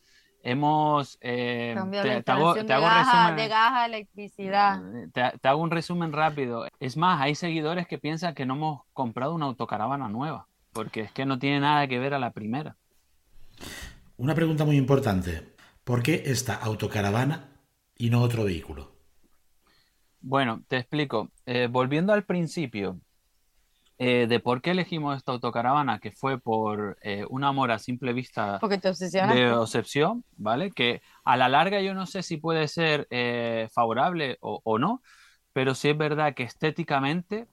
Hemos 0.45 1.17
eh, 1.21 1.73
te, 1.73 1.79
hago, 2.31 2.53
de, 2.53 2.63
resumen, 2.63 3.35
de 3.37 3.47
gas 3.47 3.87
electricidad. 3.87 4.81
Te, 5.13 5.47
hago 5.47 5.61
un 5.61 5.71
resumen 5.71 6.11
rápido. 6.11 6.67
Es 6.81 6.97
más 6.97 7.21
hay 7.21 7.33
seguidores 7.33 7.87
que 7.87 7.97
piensan 7.97 8.35
que 8.35 8.45
no 8.45 8.55
hemos 8.55 8.81
comprado 8.91 9.33
una 9.33 9.45
autocaravana 9.45 10.09
nueva 10.09 10.47
porque 10.73 11.01
es 11.01 11.11
que 11.13 11.25
no 11.25 11.39
tiene 11.39 11.61
nada 11.61 11.87
que 11.87 11.97
ver 11.97 12.13
a 12.13 12.19
la 12.19 12.31
primera. 12.31 12.75
Una 14.17 14.35
pregunta 14.35 14.65
muy 14.65 14.75
importante 14.75 15.52
¿por 15.83 16.03
qué 16.03 16.23
esta 16.25 16.55
autocaravana 16.55 17.61
y 17.95 18.09
no 18.09 18.21
otro 18.21 18.45
vehículo? 18.45 18.93
Bueno, 20.21 20.63
te 20.67 20.77
explico. 20.77 21.31
Eh, 21.45 21.67
volviendo 21.69 22.13
al 22.13 22.23
principio 22.23 22.99
eh, 23.97 24.25
de 24.27 24.39
por 24.39 24.61
qué 24.61 24.71
elegimos 24.71 25.17
esta 25.17 25.33
autocaravana, 25.33 25.99
que 25.99 26.11
fue 26.11 26.39
por 26.39 26.97
eh, 27.01 27.25
un 27.29 27.43
amor 27.43 27.71
a 27.71 27.79
simple 27.79 28.13
vista 28.13 28.57
de 28.61 29.51
obsesión, 29.51 30.23
¿vale? 30.37 30.71
Que 30.71 31.01
a 31.25 31.35
la 31.35 31.49
larga 31.49 31.81
yo 31.81 31.93
no 31.93 32.05
sé 32.05 32.23
si 32.23 32.37
puede 32.37 32.67
ser 32.69 33.07
favorable 33.71 34.37
o, 34.39 34.61
o, 34.63 34.79
no, 34.79 35.01
pero 35.51 35.75
sí 35.75 35.89
es 35.89 35.97
verdad 35.97 36.33
que 36.33 36.43
estéticamente, 36.43 37.47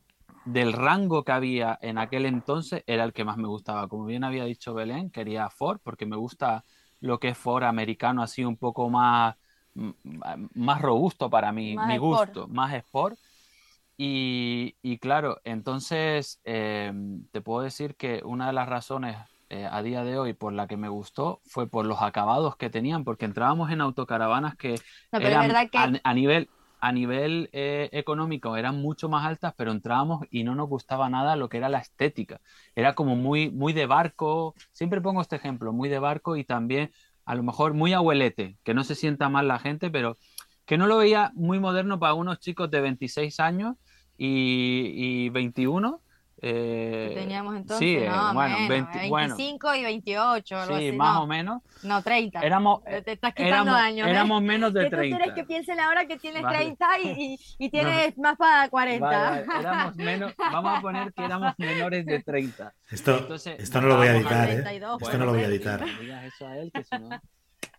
del 0.45 0.73
rango 0.73 1.25
que 1.25 1.33
había 1.33 1.79
en 1.83 1.99
aquel 1.99 2.25
entonces, 2.25 2.85
era 2.87 3.05
el 3.05 3.13
que 3.13 3.25
más 3.25 3.37
me 3.37 3.49
gustaba. 3.49 3.89
Como 3.89 4.07
bien 4.07 4.25
había 4.25 4.45
dicho 4.45 4.75
Belén, 4.75 5.11
quería 5.11 5.51
Ford 5.51 5.81
porque 5.83 6.07
me 6.07 6.17
gusta 6.17 6.65
lo 7.01 7.19
que 7.19 7.29
es 7.29 7.39
Ford 7.39 7.65
americano, 7.65 8.23
así 8.23 8.45
un 8.45 8.57
poco 8.57 8.89
más 8.91 9.37
más 9.75 10.83
robusto 10.83 11.31
para 11.31 11.53
mi, 11.53 11.77
mi 11.77 11.99
gusto, 11.99 12.49
más 12.49 12.75
sport. 12.75 13.17
Y, 13.97 14.77
y 14.83 14.99
claro, 14.99 15.41
entonces 15.45 16.41
em, 16.45 17.27
te 17.33 17.43
puedo 17.43 17.63
decir 17.63 17.97
que 17.97 18.23
una 18.25 18.47
de 18.47 18.55
las 18.55 18.69
razones 18.69 19.17
eh, 19.51 19.69
a 19.71 19.83
día 19.83 20.05
de 20.05 20.19
hoy 20.19 20.33
por 20.33 20.53
la 20.53 20.67
que 20.67 20.77
me 20.77 20.89
gustó 20.89 21.41
fue 21.45 21.67
por 21.67 21.85
los 21.85 22.01
acabados 22.01 22.57
que 22.57 22.71
tenían, 22.71 23.05
porque 23.05 23.27
entrábamos 23.27 23.71
en 23.71 23.81
autocaravanas 23.81 24.57
que, 24.57 24.77
eran 25.13 25.55
A, 26.03 26.15
nivel, 26.15 26.49
a 26.81 26.93
nivel 26.93 27.51
eh, 27.53 27.89
económico 27.93 28.57
eran 28.57 28.81
mucho 28.81 29.09
más 29.09 29.27
altas, 29.27 29.55
pero 29.57 29.73
entrábamos 29.73 30.27
y 30.31 30.45
no 30.45 30.55
nos 30.55 30.69
gustaba 30.69 31.09
nada 31.11 31.37
lo 31.37 31.49
que 31.49 31.59
era 31.59 31.69
la 31.69 31.79
estética. 31.79 32.41
Era 32.75 32.95
como 32.95 33.17
muy, 33.17 33.51
muy 33.51 33.73
de 33.73 33.87
barco, 33.87 34.55
siempre 34.73 35.01
pongo 35.01 35.21
este 35.21 35.37
ejemplo, 35.37 35.73
muy 35.73 35.89
de 35.89 35.99
barco 35.99 36.37
y 36.37 36.45
también 36.45 36.93
a 37.25 37.35
lo 37.35 37.43
mejor 37.43 37.75
muy 37.75 37.93
abuelete, 37.93 38.57
que 38.65 38.75
no 38.75 38.85
se 38.85 38.95
sienta 38.95 39.29
mal 39.29 39.49
la 39.49 39.59
gente, 39.59 39.91
pero 39.91 40.17
que 40.65 40.79
no 40.79 40.87
lo 40.87 40.99
veía 40.99 41.33
muy 41.35 41.61
moderno 41.61 41.99
para 41.99 42.15
unos 42.15 42.41
chicos 42.41 42.71
de 42.71 42.81
26 42.81 43.41
años 43.41 43.77
y, 44.17 44.93
y 45.27 45.29
21 45.31 46.03
eh, 46.43 47.13
teníamos 47.15 47.55
entonces, 47.55 48.01
sí, 48.01 48.09
no, 48.09 48.33
bueno, 48.33 48.57
25 48.67 49.75
y 49.75 49.83
28, 49.83 50.57
algo 50.57 50.79
sí, 50.79 50.89
así, 50.89 50.97
más 50.97 51.19
o 51.19 51.27
menos. 51.27 51.63
No, 51.83 52.03
30. 52.03 52.41
Éramos, 52.41 52.83
te 52.85 53.13
estás 53.13 53.35
quitando 53.35 53.73
años. 53.73 54.07
¿eh? 54.07 54.11
Éramos 54.11 54.43
menos 54.43 54.73
de 54.73 54.89
30. 54.89 55.01
¿Qué 55.01 55.11
tú 55.11 55.17
quieres 55.17 55.35
que 55.35 55.45
piensen 55.45 55.81
ahora 55.81 56.07
que 56.07 56.19
tienes 56.19 56.43
30 56.47 56.87
y, 57.05 57.39
y, 57.59 57.69
tienes 57.71 58.17
más 58.17 58.39
para 58.39 58.69
40? 58.71 59.07
Vale, 59.07 59.47
éramos 59.61 59.97
menos, 59.97 60.35
vamos 60.37 60.79
a 60.79 60.81
poner 60.81 61.13
que 61.13 61.25
éramos 61.25 61.55
menores 61.59 62.07
de 62.07 62.23
30. 62.23 62.73
Esto, 62.91 63.19
Entonces, 63.19 63.61
esto 63.61 63.81
no 63.83 63.89
lo 63.89 63.97
voy 63.97 64.09
a 64.09 64.17
editar, 64.17 64.49
¿eh? 64.49 64.65
Esto 64.67 64.99
bueno, 64.99 65.19
no 65.19 65.25
lo 65.27 65.33
voy 65.33 65.43
a 65.43 65.47
editar. 65.47 65.85
Digas 66.01 66.25
eso 66.25 66.47
a 66.47 66.57
él, 66.57 66.73
que 66.73 66.85
si 66.85 66.99
no... 66.99 67.21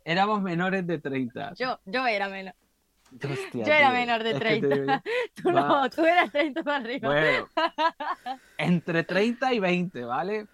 Éramos 0.03 0.41
menores 0.41 0.85
de 0.85 0.99
30. 0.99 1.53
Yo, 1.55 1.79
yo 1.85 2.05
era 2.07 2.29
menos. 2.29 2.53
Hostia, 3.23 3.65
yo 3.65 3.73
era 3.73 3.91
menor 3.91 4.23
de 4.23 4.33
30. 4.33 5.03
tú 5.41 5.51
no, 5.51 5.89
tú 5.89 6.05
eras 6.05 6.31
30 6.31 6.63
para 6.63 6.77
arriba. 6.77 7.09
Bueno, 7.09 7.49
entre 8.57 9.03
30 9.03 9.53
y 9.53 9.59
20, 9.59 10.05
¿vale? 10.05 10.47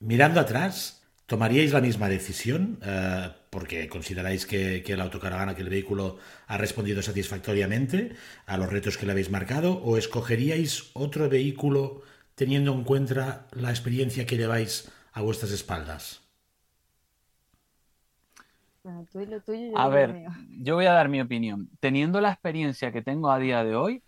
Mirando 0.00 0.40
atrás, 0.40 1.02
¿tomaríais 1.26 1.72
la 1.72 1.80
misma 1.80 2.08
decisión? 2.08 2.80
Uh, 2.82 3.30
porque 3.50 3.88
consideráis 3.88 4.46
que, 4.46 4.82
que, 4.82 4.96
la 4.96 5.04
autocaravana, 5.04 5.54
que 5.54 5.62
el 5.62 5.68
vehículo 5.68 6.18
ha 6.46 6.56
respondido 6.58 7.02
satisfactoriamente 7.02 8.16
a 8.46 8.56
los 8.56 8.70
retos 8.70 8.96
que 8.96 9.06
le 9.06 9.12
habéis 9.12 9.30
marcado, 9.30 9.74
o 9.74 9.98
escogeríais 9.98 10.90
otro 10.94 11.28
vehículo 11.28 12.02
teniendo 12.34 12.72
en 12.72 12.82
cuenta 12.82 13.46
la 13.52 13.70
experiencia 13.70 14.26
que 14.26 14.36
lleváis 14.36 14.90
a 15.12 15.20
vuestras 15.20 15.52
espaldas? 15.52 16.22
A 19.76 19.88
ver, 19.88 20.24
yo 20.58 20.74
voy 20.74 20.86
a 20.86 20.92
dar 20.92 21.08
mi 21.08 21.20
opinión. 21.20 21.70
Teniendo 21.80 22.20
la 22.20 22.30
experiencia 22.32 22.90
que 22.90 23.02
tengo 23.02 23.30
a 23.30 23.38
día 23.38 23.62
de 23.64 23.76
hoy, 23.76 24.02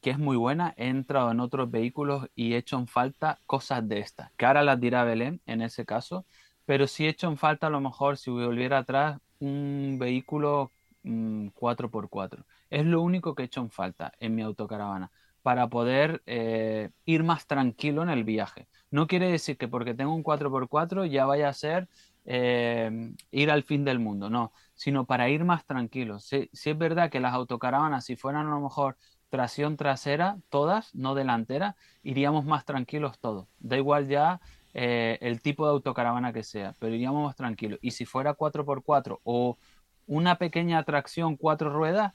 que 0.00 0.10
es 0.10 0.18
muy 0.18 0.36
buena, 0.36 0.74
he 0.76 0.88
entrado 0.88 1.30
en 1.30 1.40
otros 1.40 1.70
vehículos 1.70 2.28
y 2.34 2.54
he 2.54 2.56
hecho 2.58 2.78
en 2.78 2.86
falta 2.86 3.38
cosas 3.46 3.86
de 3.88 4.00
estas, 4.00 4.30
que 4.36 4.46
ahora 4.46 4.62
las 4.62 4.80
dirá 4.80 5.04
Belén 5.04 5.40
en 5.46 5.62
ese 5.62 5.84
caso, 5.84 6.24
pero 6.66 6.86
sí 6.86 7.06
he 7.06 7.10
hecho 7.10 7.28
en 7.28 7.36
falta 7.36 7.66
a 7.66 7.70
lo 7.70 7.80
mejor 7.80 8.16
si 8.16 8.30
volviera 8.30 8.78
atrás 8.78 9.18
un 9.40 9.98
vehículo 9.98 10.70
4x4. 11.02 12.38
Mm, 12.38 12.42
es 12.70 12.86
lo 12.86 13.02
único 13.02 13.34
que 13.34 13.42
he 13.42 13.46
hecho 13.46 13.60
en 13.60 13.70
falta 13.70 14.12
en 14.20 14.34
mi 14.34 14.42
autocaravana 14.42 15.10
para 15.42 15.68
poder 15.68 16.22
eh, 16.26 16.90
ir 17.04 17.22
más 17.22 17.46
tranquilo 17.46 18.02
en 18.02 18.08
el 18.08 18.24
viaje. 18.24 18.68
No 18.90 19.06
quiere 19.06 19.30
decir 19.30 19.58
que 19.58 19.68
porque 19.68 19.92
tengo 19.94 20.14
un 20.14 20.22
4x4 20.22 21.04
ya 21.04 21.26
vaya 21.26 21.48
a 21.48 21.52
ser 21.52 21.88
eh, 22.24 23.12
ir 23.30 23.50
al 23.50 23.62
fin 23.62 23.84
del 23.84 23.98
mundo, 23.98 24.30
no, 24.30 24.52
sino 24.74 25.06
para 25.06 25.28
ir 25.28 25.44
más 25.44 25.64
tranquilo. 25.66 26.18
Si, 26.20 26.50
es 26.52 26.78
verdad 26.78 27.10
que 27.10 27.20
las 27.20 27.34
autocaravanas, 27.34 28.04
si 28.04 28.16
fueran 28.16 28.46
a 28.46 28.50
lo 28.50 28.60
mejor 28.60 28.96
tracción 29.28 29.76
trasera, 29.76 30.38
todas, 30.48 30.94
no 30.94 31.14
delantera, 31.14 31.76
iríamos 32.02 32.44
más 32.44 32.64
tranquilos 32.64 33.18
todos. 33.18 33.48
Da 33.58 33.76
igual 33.76 34.08
ya 34.08 34.40
eh, 34.72 35.18
el 35.20 35.42
tipo 35.42 35.66
de 35.66 35.72
autocaravana 35.72 36.32
que 36.32 36.42
sea, 36.42 36.74
pero 36.78 36.94
iríamos 36.94 37.24
más 37.24 37.36
tranquilos. 37.36 37.78
Y 37.82 37.90
si 37.92 38.04
fuera 38.06 38.34
4x4 38.34 39.20
o 39.24 39.58
una 40.06 40.36
pequeña 40.38 40.82
tracción 40.84 41.36
cuatro 41.36 41.70
ruedas, 41.70 42.14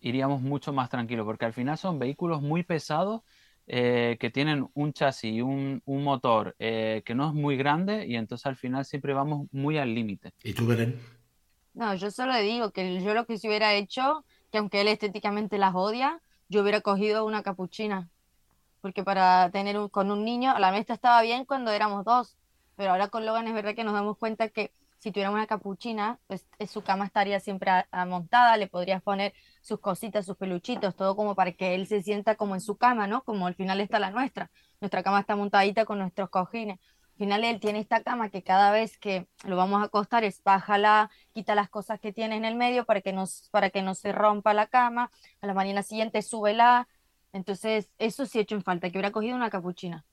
iríamos 0.00 0.40
mucho 0.42 0.72
más 0.72 0.90
tranquilos, 0.90 1.24
porque 1.26 1.44
al 1.44 1.52
final 1.52 1.78
son 1.78 1.98
vehículos 1.98 2.42
muy 2.42 2.62
pesados 2.62 3.22
eh, 3.68 4.16
que 4.20 4.30
tienen 4.30 4.68
un 4.74 4.92
chasis 4.92 5.32
y 5.32 5.42
un, 5.42 5.82
motor 5.86 6.54
eh, 6.58 7.02
que 7.04 7.16
no 7.16 7.28
es 7.28 7.34
muy 7.34 7.56
grande 7.56 8.06
y 8.06 8.14
entonces 8.14 8.46
al 8.46 8.56
final 8.56 8.84
siempre 8.84 9.12
vamos 9.12 9.48
muy 9.50 9.78
al 9.78 9.94
límite. 9.94 10.32
¿Y 10.44 10.52
tú, 10.54 10.66
Belén? 10.66 11.00
No, 11.74 11.94
yo 11.94 12.10
solo 12.10 12.36
digo 12.38 12.70
que 12.70 13.02
yo 13.02 13.12
lo 13.12 13.26
que 13.26 13.38
se 13.38 13.48
hubiera 13.48 13.74
hecho, 13.74 14.24
que 14.50 14.58
aunque 14.58 14.80
él 14.80 14.88
estéticamente 14.88 15.58
las 15.58 15.74
odia, 15.74 16.20
yo 16.48 16.62
hubiera 16.62 16.80
cogido 16.80 17.26
una 17.26 17.42
capuchina. 17.42 18.08
Porque 18.80 19.02
para 19.02 19.50
tener 19.50 19.76
con 19.90 20.10
un 20.10 20.24
niño, 20.24 20.56
la 20.58 20.70
mesa 20.70 20.94
estaba 20.94 21.20
bien 21.22 21.44
cuando 21.44 21.72
éramos 21.72 22.04
dos, 22.04 22.36
pero 22.76 22.92
ahora 22.92 23.08
con 23.08 23.26
Logan 23.26 23.48
es 23.48 23.54
verdad 23.54 23.74
que 23.74 23.84
nos 23.84 23.94
damos 23.94 24.16
cuenta 24.16 24.48
que 24.48 24.72
si 25.06 25.12
tuviéramos 25.12 25.38
una 25.38 25.46
capuchina, 25.46 26.18
pues 26.26 26.48
eh, 26.58 26.66
su 26.66 26.82
cama 26.82 27.04
estaría 27.04 27.38
siempre 27.38 27.70
montada, 28.08 28.56
le 28.56 28.66
podrías 28.66 29.00
poner 29.00 29.34
sus 29.62 29.78
cositas, 29.78 30.26
sus 30.26 30.36
peluchitos, 30.36 30.96
todo 30.96 31.14
como 31.14 31.36
para 31.36 31.52
que 31.52 31.76
él 31.76 31.86
se 31.86 32.02
sienta 32.02 32.34
como 32.34 32.56
en 32.56 32.60
su 32.60 32.76
cama, 32.76 33.06
¿no? 33.06 33.22
Como 33.22 33.46
al 33.46 33.54
final 33.54 33.80
está 33.80 34.00
la 34.00 34.10
nuestra. 34.10 34.50
Nuestra 34.80 35.04
cama 35.04 35.20
está 35.20 35.36
montadita 35.36 35.84
con 35.84 36.00
nuestros 36.00 36.28
cojines. 36.28 36.80
Al 36.80 37.18
final 37.18 37.44
él 37.44 37.60
tiene 37.60 37.78
esta 37.78 38.02
cama 38.02 38.30
que 38.30 38.42
cada 38.42 38.72
vez 38.72 38.98
que 38.98 39.28
lo 39.44 39.56
vamos 39.56 39.80
a 39.80 39.84
acostar 39.84 40.24
es 40.24 40.42
bájala, 40.42 41.08
quita 41.32 41.54
las 41.54 41.70
cosas 41.70 42.00
que 42.00 42.12
tiene 42.12 42.34
en 42.34 42.44
el 42.44 42.56
medio 42.56 42.84
para 42.84 43.00
que, 43.00 43.12
nos, 43.12 43.48
para 43.52 43.70
que 43.70 43.82
no 43.82 43.94
se 43.94 44.10
rompa 44.10 44.54
la 44.54 44.66
cama. 44.66 45.12
A 45.40 45.46
la 45.46 45.54
mañana 45.54 45.84
siguiente 45.84 46.20
súbela. 46.20 46.88
Entonces, 47.32 47.92
eso 47.98 48.26
sí 48.26 48.38
he 48.38 48.42
hecho 48.42 48.56
en 48.56 48.64
falta, 48.64 48.90
que 48.90 48.98
hubiera 48.98 49.12
cogido 49.12 49.36
una 49.36 49.50
capuchina. 49.50 50.04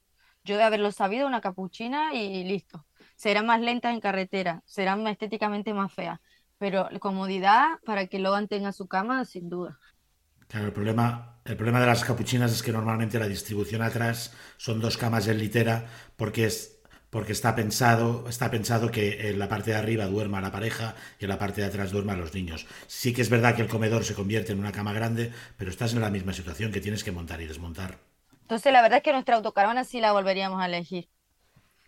Yo 0.43 0.55
de 0.55 0.63
haberlo 0.63 0.91
sabido, 0.91 1.25
una 1.25 1.41
capuchina 1.41 2.13
y 2.13 2.43
listo 2.43 2.85
serán 3.23 3.45
más 3.45 3.61
lentas 3.61 3.93
en 3.93 4.01
carretera, 4.01 4.61
serán 4.65 5.07
estéticamente 5.07 5.73
más 5.73 5.93
feas, 5.93 6.19
pero 6.57 6.89
comodidad 6.99 7.79
para 7.85 8.07
que 8.07 8.19
Logan 8.19 8.49
tenga 8.49 8.73
su 8.73 8.85
cama, 8.89 9.23
sin 9.23 9.47
duda. 9.47 9.79
Claro, 10.49 10.67
el 10.67 10.73
problema, 10.73 11.39
el 11.45 11.55
problema 11.55 11.79
de 11.79 11.85
las 11.85 12.03
capuchinas 12.03 12.51
es 12.51 12.61
que 12.61 12.73
normalmente 12.73 13.17
la 13.19 13.29
distribución 13.29 13.81
atrás 13.81 14.33
son 14.57 14.81
dos 14.81 14.97
camas 14.97 15.27
en 15.29 15.37
litera 15.37 15.87
porque 16.17 16.45
es 16.45 16.81
porque 17.09 17.31
está 17.31 17.55
pensado, 17.55 18.27
está 18.27 18.51
pensado 18.51 18.91
que 18.91 19.29
en 19.29 19.39
la 19.39 19.47
parte 19.47 19.71
de 19.71 19.77
arriba 19.77 20.05
duerma 20.07 20.41
la 20.41 20.51
pareja 20.51 20.95
y 21.19 21.23
en 21.25 21.29
la 21.29 21.37
parte 21.37 21.61
de 21.61 21.67
atrás 21.67 21.91
duerman 21.91 22.19
los 22.19 22.33
niños. 22.33 22.65
Sí 22.87 23.13
que 23.13 23.21
es 23.21 23.29
verdad 23.29 23.55
que 23.55 23.61
el 23.61 23.69
comedor 23.69 24.03
se 24.03 24.15
convierte 24.15 24.51
en 24.51 24.59
una 24.59 24.71
cama 24.73 24.93
grande, 24.93 25.31
pero 25.57 25.69
estás 25.71 25.93
en 25.93 26.01
la 26.01 26.09
misma 26.09 26.33
situación 26.33 26.71
que 26.73 26.81
tienes 26.81 27.03
que 27.05 27.11
montar 27.13 27.39
y 27.39 27.45
desmontar. 27.47 27.99
Entonces 28.41 28.71
la 28.71 28.81
verdad 28.81 28.97
es 28.97 29.03
que 29.03 29.11
nuestra 29.13 29.35
autocaravana 29.35 29.83
sí 29.83 29.99
la 29.99 30.13
volveríamos 30.13 30.61
a 30.61 30.65
elegir. 30.67 31.09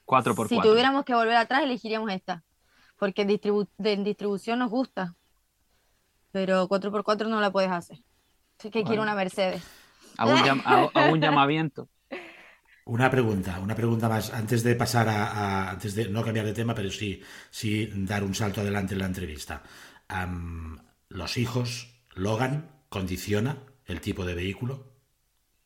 4x4. 0.06 0.50
Si 0.50 0.62
tuviéramos 0.62 1.06
que 1.06 1.14
volver 1.14 1.36
atrás, 1.36 1.64
elegiríamos 1.64 2.12
esta. 2.12 2.44
Porque 2.98 3.24
en, 3.24 4.04
distribución 4.04 4.60
nos 4.60 4.70
gusta. 4.70 5.16
Pero 6.32 6.68
4x4 6.68 7.28
no 7.28 7.42
la 7.42 7.52
puedes 7.52 7.72
hacer. 7.72 8.00
Así 8.60 8.70
que 8.70 8.84
quiero 8.84 9.02
una 9.02 9.16
Mercedes. 9.16 9.64
A 10.18 10.26
un, 10.26 11.20
llamamiento. 11.20 11.90
Una 12.88 13.10
pregunta, 13.10 13.60
una 13.60 13.74
pregunta 13.74 14.08
más. 14.08 14.32
Antes 14.32 14.62
de 14.64 14.76
pasar 14.76 15.10
a, 15.10 15.72
Antes 15.72 15.96
de 15.96 16.08
no 16.08 16.24
cambiar 16.24 16.46
de 16.46 16.54
tema, 16.54 16.76
pero 16.76 16.92
sí, 16.92 17.20
sí 17.50 17.90
dar 17.96 18.24
un 18.24 18.36
salto 18.36 18.62
adelante 18.62 18.94
en 18.94 19.00
la 19.00 19.08
entrevista. 19.08 19.64
¿Los 21.10 21.38
hijos, 21.38 22.00
Logan, 22.14 22.70
condiciona 22.90 23.58
el 23.86 24.02
tipo 24.02 24.24
de 24.24 24.36
vehículo? 24.36 24.86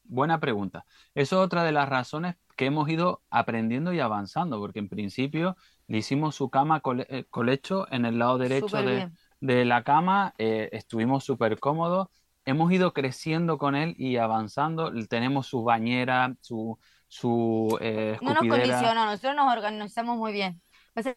Buena 0.06 0.40
pregunta. 0.40 0.86
Eso 1.14 1.42
es 1.42 1.46
otra 1.46 1.66
de 1.66 1.74
las 1.74 1.90
razones 1.90 2.38
que 2.60 2.66
hemos 2.66 2.90
ido 2.90 3.22
aprendiendo 3.30 3.94
y 3.94 4.02
avanzando, 4.02 4.60
porque 4.60 4.80
en 4.80 4.90
principio 4.90 5.56
le 5.88 6.00
hicimos 6.00 6.36
su 6.36 6.50
cama 6.50 6.82
eh, 7.08 7.24
colecho 7.30 7.88
en 7.90 8.04
el 8.04 8.20
lado 8.20 8.38
derecho 8.38 8.76
de, 9.40 9.64
la 9.64 9.86
cama, 9.86 10.34
eh, 10.38 10.68
estuvimos 10.74 11.24
súper 11.24 11.58
cómodos, 11.58 12.10
hemos 12.44 12.70
ido 12.74 12.92
creciendo 12.92 13.58
con 13.58 13.78
él 13.78 13.96
y 13.98 14.18
avanzando, 14.18 14.92
tenemos 15.08 15.48
su 15.48 15.64
bañera, 15.64 16.36
su, 16.42 16.78
su 17.08 17.78
eh, 17.80 18.18
No 18.22 18.34
nos 18.34 18.46
condiciona, 18.46 19.06
nosotros 19.06 19.36
nos 19.38 19.54
organizamos 19.54 20.18
muy 20.18 20.34
bien. 20.34 20.62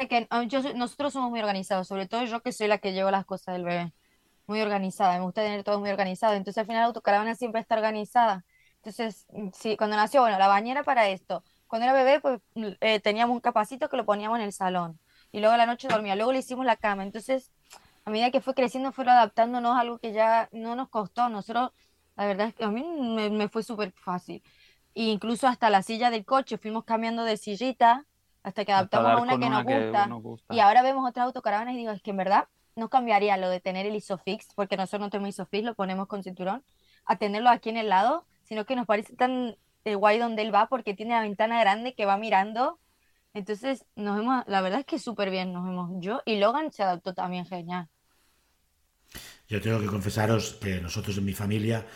que 0.09 0.29
nosotros 0.77 1.13
somos 1.13 1.31
muy 1.31 1.41
organizados, 1.41 1.89
sobre 1.89 2.07
todo 2.07 2.23
yo 2.23 2.41
que 2.41 2.53
soy 2.53 2.69
la 2.69 2.79
que 2.79 2.93
llevo 2.93 3.11
las 3.11 3.25
cosas 3.25 3.57
del 3.57 3.65
bebé. 3.65 3.93
Muy 4.47 4.61
organizada, 4.61 5.19
me 5.19 5.25
gusta 5.25 5.43
tener 5.43 5.65
todo 5.65 5.81
muy 5.81 5.91
organizado. 5.91 6.35
Entonces 6.35 6.59
al 6.59 6.67
final 6.67 6.83
la 6.83 6.87
autocaravana 6.87 7.35
siempre 7.35 7.61
está 7.61 7.75
organizada. 7.75 8.45
Entonces, 8.85 9.27
mm, 9.33 9.49
sí, 9.55 9.77
cuando 9.77 9.97
nació, 9.97 10.23
bueno, 10.23 10.39
la 10.39 10.49
bañera 10.49 10.83
para 10.83 11.09
esto. 11.09 11.45
Cuando 11.69 11.85
era 11.85 11.93
bebé, 11.93 12.21
pues 12.21 12.41
mm, 12.55 12.67
eh, 12.81 13.01
teníamos 13.01 13.35
un 13.35 13.41
capacito 13.41 13.89
que 13.89 13.97
lo 13.97 14.05
poníamos 14.05 14.39
en 14.39 14.45
el 14.45 14.53
salón. 14.53 14.99
Y 15.31 15.39
luego 15.39 15.55
a 15.55 15.57
la 15.57 15.67
noche 15.67 15.89
dormía. 15.89 16.17
Luego 16.17 16.33
le 16.33 16.41
hicimos 16.41 16.67
la 16.67 16.77
cama. 16.77 17.05
Entonces, 17.05 17.53
a 18.05 18.11
medida 18.11 18.33
que 18.33 18.41
fue 18.41 18.55
creciendo, 18.55 18.91
fue 18.91 19.05
adaptándonos 19.05 19.77
a 19.77 19.81
algo 19.81 19.99
que 19.99 20.13
ya 20.13 20.49
no 20.51 20.75
nos 20.75 20.89
costó. 20.89 21.29
Nosotros, 21.29 21.71
la 22.17 22.27
verdad 22.27 22.49
es 22.49 22.55
que 22.55 22.65
a 22.65 22.69
mí 22.69 22.83
me, 23.31 23.49
fue 23.49 23.63
súper 23.63 23.93
fácil. 23.93 24.43
E 24.95 25.05
incluso 25.05 25.47
hasta 25.47 25.71
la 25.71 25.83
silla 25.83 26.11
del 26.11 26.25
coche, 26.25 26.59
fuimos 26.59 26.85
cambiando 26.85 27.23
de 27.25 27.37
sillita 27.37 28.05
hasta 28.43 28.65
que 28.65 28.73
adaptamos 28.73 29.13
a 29.13 29.17
una, 29.19 29.39
que, 29.39 29.49
nos 29.49 30.23
gusta. 30.23 30.55
Y 30.55 30.59
ahora 30.59 30.83
vemos 30.83 31.09
otras 31.09 31.27
autocaravanas 31.27 31.75
y 31.75 31.77
digo, 31.77 31.93
es 31.93 32.03
que 32.03 32.11
en 32.11 32.17
verdad 32.17 32.49
no 32.75 32.89
cambiaría 32.89 33.37
lo 33.37 33.49
de 33.49 33.61
tener 33.61 33.87
el 33.87 33.95
ISOFIX, 33.95 34.55
porque 34.57 34.77
nosotros 34.77 35.03
no 35.03 35.11
tenemos 35.11 35.29
ISOFIX, 35.29 35.65
lo 35.65 35.75
ponemos 35.75 36.09
con 36.09 36.25
cinturón, 36.25 36.65
a 37.05 37.17
tenerlo 37.17 37.49
aquí 37.51 37.71
en 37.71 37.77
el 37.77 37.89
lado 37.89 38.27
sino 38.53 38.67
que 38.67 38.77
nos 38.77 38.85
parece 38.87 39.17
tan 39.17 39.57
eh, 39.87 39.95
guay 39.95 40.19
donde 40.19 40.43
él 40.43 40.55
va 40.55 40.69
porque 40.69 40.93
tiene 40.93 41.15
la 41.15 41.23
ventana 41.23 41.59
grande 41.59 41.95
que 41.95 42.05
va 42.05 42.19
mirando. 42.19 42.79
Entonces, 43.33 43.87
nos 43.97 44.19
vemos, 44.19 44.45
la 44.47 44.61
verdad 44.61 44.81
es 44.81 44.85
que 44.85 44.99
súper 44.99 45.31
bien 45.31 45.55
nos 45.55 45.65
vemos 45.65 45.89
yo 46.01 46.21
y 46.27 46.37
Logan 46.37 46.71
se 46.71 46.83
adaptó 46.83 47.15
también 47.15 47.47
genial. 47.47 47.89
Yo 49.49 49.63
tengo 49.63 49.81
que 49.81 49.87
confesaros 49.87 50.59
que 50.61 50.83
nosotros 50.83 51.17
en 51.17 51.25
mi 51.25 51.33
familia, 51.33 51.87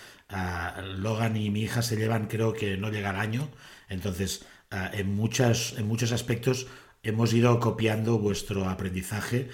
Logan 0.96 1.36
y 1.36 1.50
mi 1.50 1.60
hija 1.60 1.82
se 1.82 1.96
llevan, 1.96 2.26
creo 2.26 2.54
que 2.54 2.78
no 2.78 2.88
llega 2.88 3.10
al 3.10 3.20
año, 3.20 3.50
entonces 3.90 4.46
en, 4.70 5.14
muchas, 5.14 5.74
en 5.76 5.86
muchos 5.86 6.10
aspectos 6.12 6.68
hemos 7.02 7.34
ido 7.34 7.60
copiando 7.60 8.18
vuestro 8.18 8.66
aprendizaje 8.66 9.50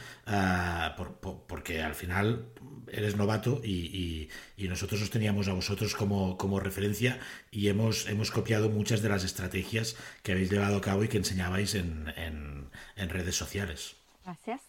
porque 1.48 1.82
al 1.82 1.96
final 1.96 2.46
eres 2.92 3.16
novato 3.16 3.60
y, 3.64 4.28
nosotros 4.58 5.02
os 5.02 5.10
teníamos 5.10 5.48
a 5.48 5.52
vosotros 5.52 5.94
como, 5.94 6.38
como, 6.38 6.60
referencia 6.60 7.18
y 7.50 7.68
hemos, 7.68 8.08
hemos 8.08 8.30
copiado 8.30 8.70
muchas 8.70 9.02
de 9.02 9.08
las 9.08 9.24
estrategias 9.24 9.96
que 10.22 10.32
habéis 10.32 10.50
llevado 10.50 10.76
a 10.76 10.80
cabo 10.80 11.04
y 11.04 11.08
que 11.08 11.18
enseñabais 11.18 11.74
en, 11.74 12.12
en, 12.16 13.08
redes 13.08 13.36
sociales. 13.36 13.96
Gracias. 14.24 14.62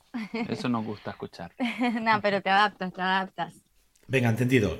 Eso 0.50 0.68
nos 0.68 0.84
gusta 0.84 1.12
escuchar. 1.12 1.51
no, 2.01 2.22
pero 2.22 2.42
te 2.42 2.50
adaptas, 2.50 2.92
te 2.92 3.01
adaptas. 3.01 3.53
Venga, 4.08 4.30
entendido. 4.30 4.80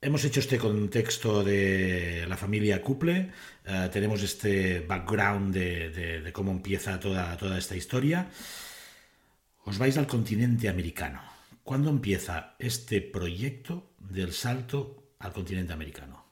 hemos 0.00 0.24
hecho 0.24 0.40
este 0.40 0.58
contexto 0.58 1.42
de 1.42 2.26
la 2.28 2.36
familia 2.36 2.80
Couple, 2.82 3.30
eh, 3.64 3.88
tenemos 3.92 4.22
este 4.22 4.80
background 4.80 5.54
de, 5.54 6.20
de, 6.20 6.32
cómo 6.32 6.52
empieza 6.52 7.00
toda, 7.00 7.36
toda 7.36 7.58
esta 7.58 7.74
historia. 7.74 8.28
Os 9.64 9.78
vais 9.78 9.96
al 9.96 10.06
continente 10.06 10.68
americano. 10.68 11.31
¿Cuándo 11.64 11.90
empieza 11.90 12.54
este 12.58 13.00
proyecto 13.00 13.92
del 13.98 14.32
salto 14.32 15.04
al 15.18 15.32
continente 15.32 15.72
americano? 15.72 16.24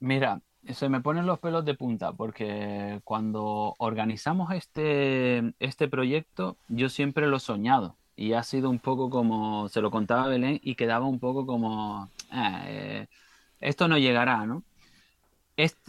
Mira, 0.00 0.40
se 0.68 0.88
me 0.88 1.00
ponen 1.00 1.26
los 1.26 1.38
pelos 1.38 1.64
de 1.64 1.74
punta 1.74 2.12
porque 2.12 3.00
cuando 3.04 3.74
organizamos 3.78 4.52
este, 4.52 5.54
este 5.58 5.88
proyecto 5.88 6.56
yo 6.68 6.88
siempre 6.88 7.26
lo 7.26 7.36
he 7.36 7.40
soñado 7.40 7.96
y 8.16 8.34
ha 8.34 8.42
sido 8.42 8.70
un 8.70 8.78
poco 8.78 9.10
como, 9.10 9.68
se 9.68 9.80
lo 9.80 9.90
contaba 9.90 10.28
Belén 10.28 10.60
y 10.62 10.74
quedaba 10.74 11.06
un 11.06 11.18
poco 11.18 11.46
como, 11.46 12.10
ah, 12.30 12.62
eh, 12.66 13.06
esto 13.60 13.88
no 13.88 13.98
llegará, 13.98 14.46
¿no? 14.46 14.62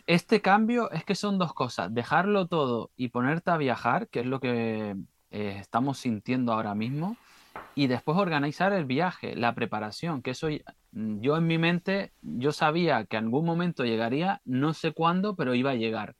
Este, 0.08 0.41
cambio 0.41 0.91
es 0.91 1.05
que 1.05 1.15
son 1.15 1.38
dos 1.38 1.53
cosas, 1.53 1.93
dejarlo 1.93 2.48
todo 2.48 2.91
y 2.98 3.10
ponerte 3.10 3.51
a 3.51 3.58
viajar, 3.58 4.08
que 4.10 4.22
es 4.22 4.25
lo 4.25 4.39
que 4.41 4.96
eh, 5.31 5.58
estamos 5.60 5.98
sintiendo 6.00 6.51
ahora 6.51 6.75
mismo, 6.75 7.15
y 7.75 7.88
después 7.88 8.18
organizar 8.18 8.74
el 8.74 8.86
viaje, 8.86 9.36
la 9.36 9.56
preparación, 9.56 10.22
que 10.22 10.32
eso 10.32 10.50
yo 10.92 11.38
en 11.38 11.48
mi 11.48 11.58
mente, 11.58 12.13
yo 12.22 12.51
sabía 12.51 13.06
que 13.06 13.18
en 13.18 13.25
algún 13.25 13.46
momento 13.46 13.86
llegaría, 13.86 14.42
no 14.46 14.74
sé 14.74 14.92
cuándo, 14.92 15.36
pero 15.36 15.56
iba 15.56 15.72
a 15.72 15.75
llegar. 15.75 16.16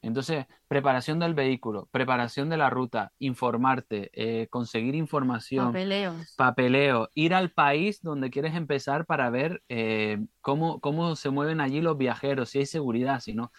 Entonces, 0.00 0.44
preparación 0.68 1.18
del 1.18 1.32
vehículo, 1.32 1.88
preparación 1.90 2.50
de 2.50 2.58
la 2.58 2.68
ruta, 2.68 3.12
informarte, 3.18 4.10
eh, 4.12 4.48
conseguir 4.48 4.94
información, 4.94 5.68
papeleos, 5.68 6.34
papeleo, 6.36 7.10
ir 7.14 7.32
al 7.32 7.52
país 7.52 8.02
donde 8.02 8.28
quieres 8.28 8.54
empezar 8.54 9.06
para 9.06 9.30
ver 9.30 9.62
eh, 9.70 10.18
cómo, 10.42 10.80
cómo 10.80 11.16
se 11.16 11.30
mueven 11.30 11.62
allí 11.62 11.80
los 11.80 11.96
viajeros, 11.96 12.50
si 12.50 12.58
hay 12.58 12.66
seguridad, 12.66 13.20
si 13.20 13.32
no. 13.32 13.50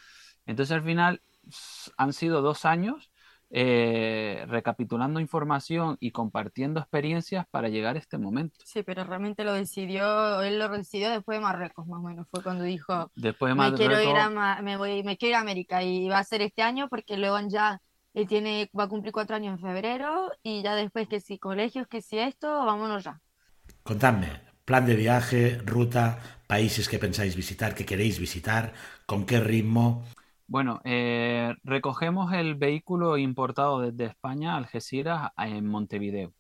Entonces, 0.46 0.76
al 0.76 0.84
final, 0.84 1.22
han 1.98 2.14
sido 2.14 2.42
dos 2.44 2.66
años 2.66 3.12
eh, 3.52 4.46
recapitulando 4.48 5.20
información 5.20 5.98
y 6.00 6.12
compartiendo 6.12 6.80
experiencias 6.80 7.46
para 7.50 7.70
llegar 7.70 7.96
a 7.96 8.00
este 8.00 8.18
momento. 8.18 8.58
Sí, 8.64 8.84
pero 8.84 9.04
realmente 9.04 9.44
lo 9.44 9.54
decidió, 9.54 10.42
él 10.42 10.60
lo 10.60 10.70
decidió 10.70 11.10
después 11.10 11.38
de 11.38 11.44
Marruecos, 11.44 11.88
más 11.88 12.00
o 12.00 12.04
menos, 12.04 12.28
fue 12.30 12.44
cuando 12.44 12.64
dijo, 12.64 13.12
después 13.16 13.52
de 13.52 13.56
Marruecos, 13.56 13.80
me 13.80 13.86
quiero 13.88 14.10
ir 14.10 14.18
a, 14.18 14.62
me 14.62 14.78
voy, 14.78 15.04
me 15.04 15.18
quiero 15.18 15.32
ir 15.32 15.36
a 15.36 15.42
América 15.42 15.84
y 15.84 16.08
va 16.08 16.20
a 16.20 16.24
ser 16.24 16.42
este 16.42 16.64
año 16.64 16.90
porque 16.90 17.18
luego 17.18 17.40
ya 17.48 17.82
él 18.14 18.28
tiene, 18.28 18.70
va 18.78 18.86
a 18.86 18.90
cumplir 18.90 19.12
cuatro 19.12 19.36
años 19.36 19.54
en 19.54 19.60
febrero 19.60 20.32
y 20.42 20.64
ya 20.64 20.76
después 20.76 21.08
que 21.08 21.20
si 21.20 21.38
colegios, 21.38 21.88
que 21.88 22.02
si 22.02 22.18
esto, 22.18 22.48
vámonos 22.66 23.04
ya. 23.04 23.22
Contadme, 23.84 24.42
plan 24.64 24.86
de 24.86 24.96
viaje, 24.96 25.60
ruta, 25.64 26.20
países 26.48 26.90
que 26.90 26.98
pensáis 26.98 27.36
visitar, 27.36 27.76
que 27.76 27.86
queréis 27.86 28.20
visitar, 28.20 28.74
con 29.06 29.26
qué 29.26 29.40
ritmo. 29.40 30.04
Bueno, 30.48 30.80
eh, 30.84 31.56
recogemos 31.64 32.32
el 32.32 32.54
vehículo 32.56 33.18
importado 33.18 33.82
desde 33.82 34.06
España, 34.06 34.56
Algeciras, 34.56 35.32
en 35.38 35.66
Montevideo. 35.66 36.34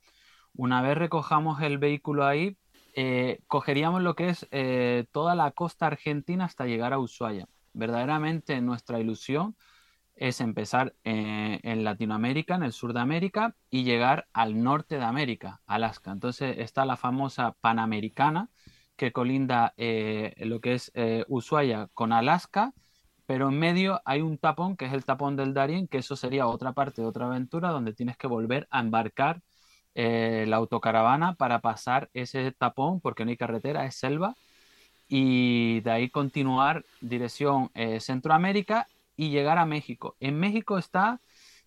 Una 0.53 0.81
vez 0.83 0.95
recojamos 0.97 1.61
el 1.61 1.79
vehículo 1.79 2.25
ahí, 2.25 2.55
eh, 2.95 3.39
cogeríamos 3.47 4.03
lo 4.03 4.15
que 4.15 4.29
es 4.29 4.47
eh, 4.51 5.05
toda 5.11 5.33
la 5.35 5.51
costa 5.51 5.87
argentina 5.87 6.45
hasta 6.45 6.67
llegar 6.67 6.93
a 6.93 6.99
Ushuaia. 6.99 7.47
Verdaderamente 7.73 8.61
nuestra 8.61 8.99
ilusión 8.99 9.55
es 10.15 10.39
empezar 10.39 10.95
en 11.03 11.83
Latinoamérica, 11.83 12.55
en 12.55 12.63
el 12.63 12.71
sur 12.71 12.93
de 12.93 13.01
América, 13.01 13.55
y 13.69 13.83
llegar 13.83 14.27
al 14.33 14.63
norte 14.63 14.97
de 14.97 15.03
América, 15.03 15.61
Alaska. 15.65 16.11
Entonces 16.11 16.59
está 16.59 16.85
la 16.85 16.95
famosa 16.95 17.53
Panamericana, 17.59 18.49
que 18.95 19.11
colinda 19.11 19.73
lo 19.77 20.61
que 20.61 20.73
es 20.75 20.91
Ushuaia 21.27 21.89
con 21.93 22.13
Alaska 22.13 22.73
pero 23.25 23.49
en 23.49 23.59
medio 23.59 24.01
hay 24.05 24.21
un 24.21 24.37
tapón 24.37 24.77
que 24.77 24.85
es 24.85 24.93
el 24.93 25.05
tapón 25.05 25.35
del 25.35 25.53
Darien, 25.53 25.87
que 25.87 25.97
eso 25.99 26.15
sería 26.15 26.47
otra 26.47 26.73
parte 26.73 27.01
de 27.01 27.07
otra 27.07 27.25
aventura 27.27 27.69
donde 27.69 27.93
tienes 27.93 28.17
que 28.17 28.27
volver 28.27 28.67
a 28.71 28.79
embarcar 28.81 29.41
eh, 29.95 30.45
la 30.47 30.57
autocaravana 30.57 31.35
para 31.35 31.59
pasar 31.61 32.09
ese 32.13 32.51
tapón, 32.51 32.99
porque 33.01 33.25
no 33.25 33.31
hay 33.31 33.37
carretera, 33.37 33.85
es 33.85 33.95
selva, 33.95 34.35
y 35.07 35.81
de 35.81 35.91
ahí 35.91 36.09
continuar 36.09 36.85
dirección 37.01 37.71
eh, 37.75 37.99
Centroamérica 38.01 38.87
y 39.17 39.29
llegar 39.29 39.57
a 39.57 39.65
México. 39.65 40.15
En 40.19 40.39
México 40.39 40.77
está 40.77 41.21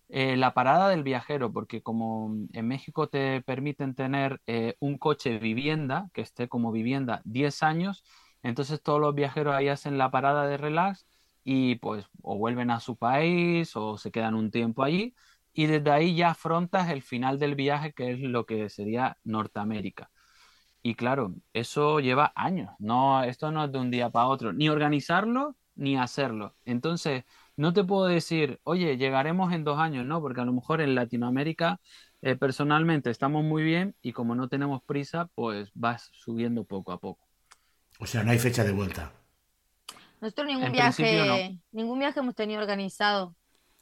eh, 0.09 0.37
la 0.37 0.53
parada 0.53 0.89
del 0.89 1.03
viajero, 1.03 1.51
porque 1.51 1.81
como 1.81 2.31
en 2.53 2.67
México 2.67 3.09
te 3.09 3.41
permiten 3.41 3.95
tener 3.95 4.41
un 4.79 4.97
coche 4.97 5.39
vivienda, 5.39 6.09
que 6.13 6.21
esté 6.21 6.47
como 6.49 6.71
vivienda 6.71 7.21
10 7.25 7.63
años, 7.63 8.03
entonces 8.43 8.81
todos 8.81 9.01
los 9.01 9.15
viajeros 9.15 9.55
ahí 9.55 9.69
hacen 9.69 9.97
la 9.97 10.11
parada 10.11 10.47
de 10.47 10.57
relax 10.57 11.08
y 11.51 11.77
pues 11.77 12.05
o 12.21 12.37
vuelven 12.37 12.69
a 12.69 12.79
su 12.79 12.95
país 12.95 13.75
o 13.75 13.97
se 13.97 14.11
quedan 14.11 14.35
un 14.35 14.51
tiempo 14.51 14.83
allí 14.83 15.15
y 15.51 15.65
desde 15.65 15.89
ahí 15.89 16.15
ya 16.15 16.29
afrontas 16.29 16.91
el 16.91 17.01
final 17.01 17.39
del 17.39 17.55
viaje 17.55 17.91
que 17.91 18.11
es 18.11 18.19
lo 18.19 18.45
que 18.45 18.69
sería 18.69 19.17
Norteamérica. 19.23 20.11
Y 20.83 20.93
claro, 20.93 21.33
eso 21.53 21.99
lleva 22.01 22.31
años, 22.35 22.69
no, 22.77 23.23
esto 23.23 23.51
no 23.51 23.65
es 23.65 23.71
de 23.71 23.79
un 23.79 23.89
día 23.89 24.11
para 24.11 24.27
otro, 24.27 24.53
ni 24.53 24.69
organizarlo 24.69 25.55
ni 25.73 25.97
hacerlo. 25.97 26.55
Entonces, 26.65 27.23
no 27.57 27.73
te 27.73 27.83
puedo 27.83 28.05
decir, 28.05 28.59
oye, 28.63 28.97
llegaremos 28.97 29.51
en 29.51 29.63
dos 29.63 29.79
años, 29.79 30.05
¿no? 30.05 30.21
Porque 30.21 30.41
a 30.41 30.45
lo 30.45 30.53
mejor 30.53 30.81
en 30.81 30.93
Latinoamérica 30.93 31.79
eh, 32.21 32.35
personalmente 32.35 33.09
estamos 33.09 33.43
muy 33.43 33.63
bien 33.63 33.95
y 34.03 34.13
como 34.13 34.35
no 34.35 34.49
tenemos 34.49 34.83
prisa, 34.83 35.31
pues 35.33 35.71
vas 35.73 36.11
subiendo 36.13 36.63
poco 36.63 36.91
a 36.91 36.99
poco. 36.99 37.27
O 37.97 38.05
sea, 38.05 38.23
no 38.23 38.29
hay 38.29 38.39
fecha 38.39 38.63
de 38.63 38.71
vuelta. 38.71 39.13
Nosotros 40.21 40.47
ningún 40.47 40.71
viaje, 40.71 41.59
ningún 41.71 41.99
viaje 41.99 42.19
hemos 42.19 42.35
tenido 42.35 42.61
organizado 42.61 43.35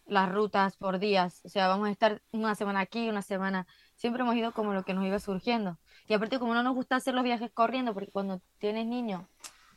las 0.06 0.32
rutas 0.32 0.78
por 0.78 1.00
días. 1.00 1.41
O 1.43 1.50
sea, 1.50 1.67
vamos 1.67 1.88
a 1.88 1.91
estar 1.91 2.21
una 2.32 2.56
semana 2.56 2.80
aquí, 2.80 3.10
una 3.10 3.21
semana. 3.21 3.67
Siempre 3.95 4.21
hemos 4.21 4.36
ido 4.36 4.52
como 4.54 4.73
lo 4.73 4.84
que 4.84 4.93
nos 4.93 5.06
iba 5.06 5.19
surgiendo. 5.19 5.80
Y 6.08 6.13
aparte, 6.13 6.39
como 6.39 6.54
no 6.54 6.63
nos 6.63 6.76
gusta 6.76 6.95
hacer 6.95 7.13
los 7.13 7.23
viajes 7.23 7.52
corriendo, 7.54 7.93
porque 7.93 8.12
cuando 8.12 8.41
tienes 8.60 8.86
niños 8.86 9.23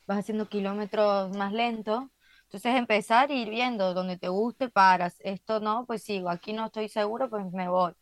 vas 0.06 0.18
haciendo 0.18 0.48
kilómetros 0.48 1.36
más 1.36 1.52
lentos. 1.52 2.04
Entonces 2.44 2.74
empezar 2.74 3.30
a 3.30 3.32
ir 3.32 3.48
viendo 3.48 3.94
donde 3.94 4.18
te 4.18 4.28
guste, 4.28 4.68
paras. 4.68 5.16
Esto 5.20 5.60
no, 5.60 5.86
pues 5.86 6.02
sigo. 6.02 6.30
Aquí 6.30 6.52
no 6.52 6.66
estoy 6.66 6.88
seguro, 6.88 7.30
pues 7.30 7.50
me 7.52 7.68
voy. 7.68 7.92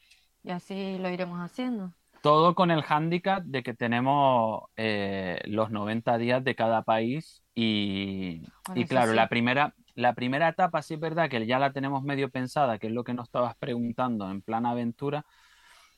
Y 0.42 0.51
así 0.51 0.99
lo 0.99 1.11
iremos 1.11 1.38
haciendo. 1.40 1.92
Todo 2.22 2.54
con 2.54 2.70
el 2.70 2.83
hándicap 2.83 3.44
de 3.44 3.62
que 3.62 3.74
tenemos 3.74 4.62
eh, 4.76 5.40
los 5.46 5.70
90 5.70 6.18
días 6.18 6.44
de 6.44 6.54
cada 6.54 6.83
país 6.83 7.42
y, 7.54 8.42
claro, 8.88 9.14
la, 9.14 9.28
primera, 9.28 9.74
la 9.94 10.14
primera 10.14 10.48
etapa 10.48 10.83
sí 10.83 10.94
es 10.94 11.00
verdad 11.00 11.28
que 11.28 11.44
ya 11.46 11.59
la 11.59 11.72
tenemos 11.72 12.02
medio 12.02 12.31
pensada, 12.31 12.78
que 12.78 12.88
es 12.88 12.92
lo 12.92 13.04
que 13.04 13.14
nos 13.14 13.26
estabas 13.26 13.57
preguntando 13.57 14.31
en 14.31 14.42
plan 14.42 14.66
aventura. 14.66 15.26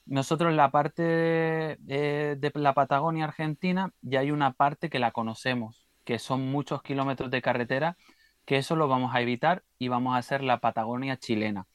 Nosotros 0.07 0.51
en 0.51 0.57
la 0.57 0.71
parte 0.71 1.03
de, 1.03 2.37
de 2.39 2.53
la 2.55 2.75
Patagonia 2.75 3.25
Argentina 3.25 3.93
ya 4.01 4.21
hay 4.21 4.31
una 4.31 4.53
parte 4.53 4.89
que 4.89 4.99
la 4.99 5.13
conocemos, 5.13 5.89
que 6.05 6.19
son 6.19 6.51
muchos 6.51 6.83
kilómetros 6.83 7.31
de 7.31 7.43
carretera, 7.43 7.97
que 8.47 8.57
eso 8.57 8.75
lo 8.75 8.89
vamos 8.89 9.15
a 9.15 9.21
evitar 9.21 9.65
y 9.79 9.89
vamos 9.89 10.15
a 10.15 10.19
hacer 10.19 10.43
la 10.43 10.61
Patagonia 10.61 11.19
chilena. 11.19 11.67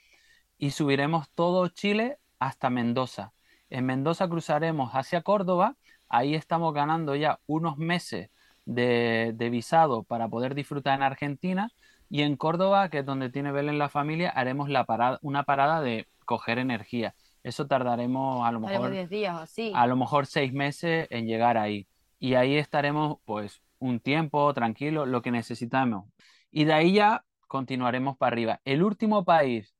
Y 0.57 0.71
subiremos 0.71 1.29
todo 1.31 1.67
Chile 1.67 2.17
hasta 2.39 2.69
Mendoza 2.69 3.34
en 3.75 3.85
Mendoza 3.85 4.29
cruzaremos 4.29 4.91
hacia 4.93 5.21
Córdoba, 5.21 5.75
ahí 6.07 6.33
estamos 6.33 6.73
ganando 6.73 7.13
ya 7.15 7.41
unos 7.45 7.77
meses 7.77 8.29
de, 8.65 9.35
visado 9.51 10.03
para 10.03 10.29
poder 10.29 10.55
disfrutar 10.55 10.95
en 10.95 11.03
Argentina 11.03 11.69
y 12.09 12.21
en 12.21 12.37
Córdoba, 12.37 12.89
que 12.89 12.99
es 12.99 13.05
donde 13.05 13.29
tiene 13.29 13.51
Belén 13.51 13.77
la 13.77 13.89
familia, 13.89 14.29
haremos 14.29 14.69
la 14.69 14.85
parada, 14.85 15.19
una 15.21 15.43
parada 15.43 15.81
de 15.81 16.07
coger 16.23 16.57
energía. 16.57 17.15
Eso 17.43 17.67
tardaremos 17.67 18.47
a 18.47 18.51
lo 18.53 18.61
mejor 18.61 19.09
días 19.09 19.53
a 19.73 19.87
lo 19.87 19.97
mejor 19.97 20.25
seis 20.25 20.53
meses 20.53 21.07
en 21.09 21.27
llegar 21.27 21.57
ahí 21.57 21.85
y 22.17 22.35
ahí 22.35 22.55
estaremos 22.55 23.17
pues 23.25 23.61
un 23.79 23.99
tiempo 23.99 24.53
tranquilo, 24.53 25.05
lo 25.05 25.21
que 25.21 25.31
necesitamos. 25.31 26.05
Y 26.49 26.63
de 26.63 26.73
ahí 26.73 26.93
ya 26.93 27.25
continuaremos 27.47 28.15
para 28.15 28.33
arriba. 28.33 28.61
El 28.63 28.83
último 28.83 29.25
país 29.25 29.74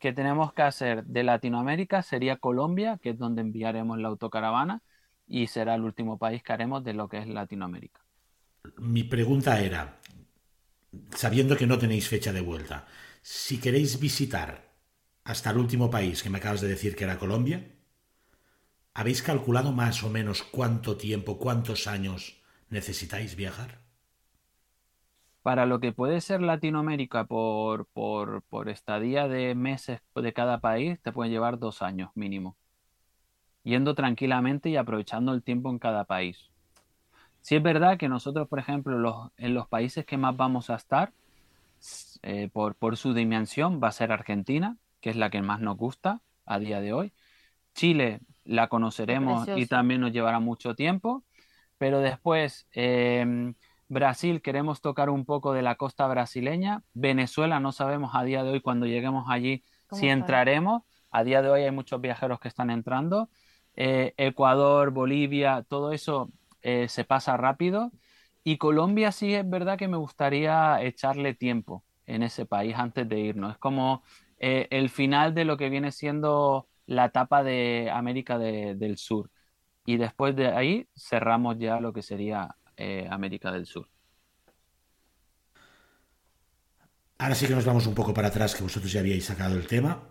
que 0.00 0.12
tenemos 0.12 0.52
que 0.52 0.62
hacer 0.62 1.04
de 1.04 1.22
Latinoamérica 1.22 2.02
sería 2.02 2.38
Colombia, 2.38 2.98
que 3.00 3.10
es 3.10 3.18
donde 3.18 3.42
enviaremos 3.42 3.98
la 3.98 4.08
autocaravana 4.08 4.82
y 5.28 5.46
será 5.46 5.74
el 5.76 5.82
último 5.82 6.18
país 6.18 6.42
que 6.42 6.52
haremos 6.52 6.82
de 6.82 6.94
lo 6.94 7.08
que 7.08 7.18
es 7.18 7.28
Latinoamérica. 7.28 8.00
Mi 8.78 9.04
pregunta 9.04 9.60
era, 9.60 10.00
sabiendo 11.14 11.56
que 11.56 11.66
no 11.66 11.78
tenéis 11.78 12.08
fecha 12.08 12.32
de 12.32 12.40
vuelta, 12.40 12.86
si 13.22 13.60
queréis 13.60 14.00
visitar 14.00 14.72
hasta 15.22 15.50
el 15.50 15.58
último 15.58 15.90
país 15.90 16.22
que 16.22 16.30
me 16.30 16.38
acabas 16.38 16.62
de 16.62 16.68
decir 16.68 16.96
que 16.96 17.04
era 17.04 17.18
Colombia, 17.18 17.70
¿habéis 18.94 19.22
calculado 19.22 19.70
más 19.70 20.02
o 20.02 20.08
menos 20.08 20.42
cuánto 20.42 20.96
tiempo, 20.96 21.38
cuántos 21.38 21.86
años 21.86 22.42
necesitáis 22.70 23.36
viajar? 23.36 23.89
Para 25.42 25.66
lo 25.66 25.80
que 25.80 25.92
puede 25.92 26.20
ser 26.20 26.42
Latinoamérica 26.42 27.24
por, 27.24 27.86
por, 27.86 28.68
estadía 28.68 29.28
de 29.28 29.54
meses 29.54 30.00
de 30.14 30.32
cada 30.32 30.60
país, 30.60 31.00
te 31.00 31.12
puede 31.12 31.30
llevar 31.30 31.58
dos 31.58 31.82
años 31.82 32.10
mínimo. 32.14 32.56
Yendo 33.62 33.94
tranquilamente 33.94 34.68
y 34.68 34.76
aprovechando 34.76 35.32
el 35.32 35.42
tiempo 35.42 35.70
en 35.70 35.78
cada 35.78 36.04
país. 36.04 36.50
Si 37.40 37.56
es 37.56 37.62
verdad 37.62 37.98
que 37.98 38.08
nosotros, 38.08 38.48
por 38.48 38.58
ejemplo, 38.58 39.32
en 39.36 39.54
los 39.54 39.66
países 39.68 40.04
que 40.04 40.18
más 40.18 40.36
vamos 40.36 40.68
a 40.68 40.76
estar, 40.76 41.12
eh, 42.22 42.50
por, 42.52 42.74
por 42.74 42.98
su 42.98 43.14
dimensión, 43.14 43.80
va 43.82 43.88
a 43.88 43.92
ser 43.92 44.12
Argentina, 44.12 44.76
que 45.00 45.10
es 45.10 45.16
la 45.16 45.30
que 45.30 45.40
más 45.40 45.60
nos 45.60 45.76
gusta 45.78 46.20
a 46.44 46.58
día 46.58 46.80
de 46.80 46.92
hoy. 46.92 47.12
Chile 47.74 48.20
la 48.44 48.68
conoceremos 48.68 49.48
y 49.56 49.66
también 49.66 50.02
nos 50.02 50.12
llevará 50.12 50.40
mucho 50.40 50.74
tiempo, 50.74 51.24
pero 51.78 52.00
después 52.00 52.66
em, 52.72 53.54
Brasil 53.90 54.40
queremos 54.42 54.80
tocar 54.80 55.10
un 55.10 55.24
poco 55.26 55.52
de 55.52 55.62
la 55.62 55.74
costa 55.76 56.06
brasileña. 56.06 56.84
Venezuela 56.94 57.60
no 57.60 57.72
sabemos 57.72 58.12
a 58.14 58.24
día 58.24 58.44
de 58.44 58.52
hoy 58.52 58.60
cuando 58.62 58.86
lleguemos 58.86 59.26
allí 59.28 59.64
si 59.90 60.08
entraremos. 60.08 60.82
A 61.10 61.24
día 61.24 61.42
de 61.42 61.50
hoy 61.50 61.62
hay 61.64 61.72
muchos 61.72 62.00
viajeros 62.00 62.40
que 62.40 62.48
están 62.48 62.70
entrando. 62.70 63.30
eh, 63.74 64.14
Ecuador, 64.16 64.90
Bolivia, 64.92 65.64
todo 65.68 65.92
eso 65.92 66.30
eh, 66.62 66.88
se 66.88 67.04
pasa 67.04 67.36
rápido. 67.36 67.92
Y 68.44 68.58
Colombia 68.58 69.12
sí 69.12 69.34
es 69.34 69.48
verdad 69.48 69.78
que 69.78 69.88
me 69.88 69.96
gustaría 69.96 70.80
echarle 70.82 71.34
tiempo 71.34 71.84
en 72.06 72.22
ese 72.22 72.46
país 72.46 72.76
antes 72.76 73.08
de 73.08 73.20
irnos. 73.20 73.52
Es 73.52 73.58
como 73.58 74.02
eh, 74.38 74.68
el 74.70 74.88
final 74.90 75.34
de 75.34 75.44
lo 75.44 75.56
que 75.56 75.68
viene 75.68 75.92
siendo 75.92 76.68
la 76.86 77.06
etapa 77.06 77.42
de 77.42 77.90
América 77.92 78.38
del 78.38 78.96
Sur. 78.98 79.30
Y 79.84 79.96
después 79.98 80.36
de 80.36 80.48
ahí 80.48 80.88
cerramos 80.96 81.58
ya 81.58 81.80
lo 81.80 81.92
que 81.92 82.02
sería 82.02 82.56
América 83.10 83.52
del 83.52 83.66
Sur. 83.66 83.88
Ahora 87.18 87.34
sí 87.34 87.46
que 87.46 87.54
nos 87.54 87.66
vamos 87.66 87.86
un 87.86 87.94
poco 87.94 88.14
para 88.14 88.28
atrás, 88.28 88.54
que 88.54 88.62
vosotros 88.62 88.90
ya 88.90 89.00
habíais 89.00 89.26
sacado 89.26 89.54
el 89.54 89.66
tema. 89.66 90.02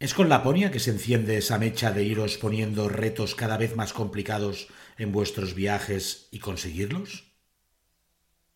¿Es 0.00 0.14
con 0.14 0.28
Laponia 0.28 0.70
que 0.70 0.80
se 0.80 0.90
enciende 0.90 1.36
esa 1.36 1.58
mecha 1.58 1.92
de 1.92 2.02
iros 2.02 2.38
poniendo 2.38 2.88
retos 2.88 3.34
cada 3.34 3.56
vez 3.56 3.76
más 3.76 3.92
complicados 3.92 4.68
en 4.98 5.12
vuestros 5.12 5.54
viajes 5.54 6.28
y 6.32 6.38
conseguirlos? 6.38 7.34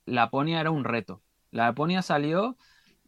Laponia 0.06 0.60
era 0.60 0.70
un 0.70 0.84
reto. 0.84 1.22
Laponia 1.50 2.02
salió 2.02 2.56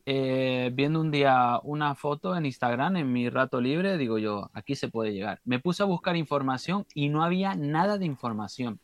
eh, 0.05 0.71
viendo 0.73 1.01
un 1.01 1.11
día 1.11 1.59
una 1.65 1.97
foto 1.97 2.37
en 2.37 2.47
Instagram 2.47 2.97
en 2.97 3.13
mi 3.13 3.29
rato 3.29 3.61
libre, 3.61 3.99
digo 3.99 4.19
yo, 4.19 4.51
aquí 4.53 4.77
se 4.77 4.89
puede 4.89 5.13
llegar. 5.13 5.41
Me 5.45 5.59
puse 5.59 5.83
a 5.83 5.87
buscar 5.87 6.15
información 6.15 6.87
y 6.95 7.09
no 7.09 7.25
había 7.25 7.57
nada 7.57 7.99
de 7.99 8.07
información. 8.07 8.79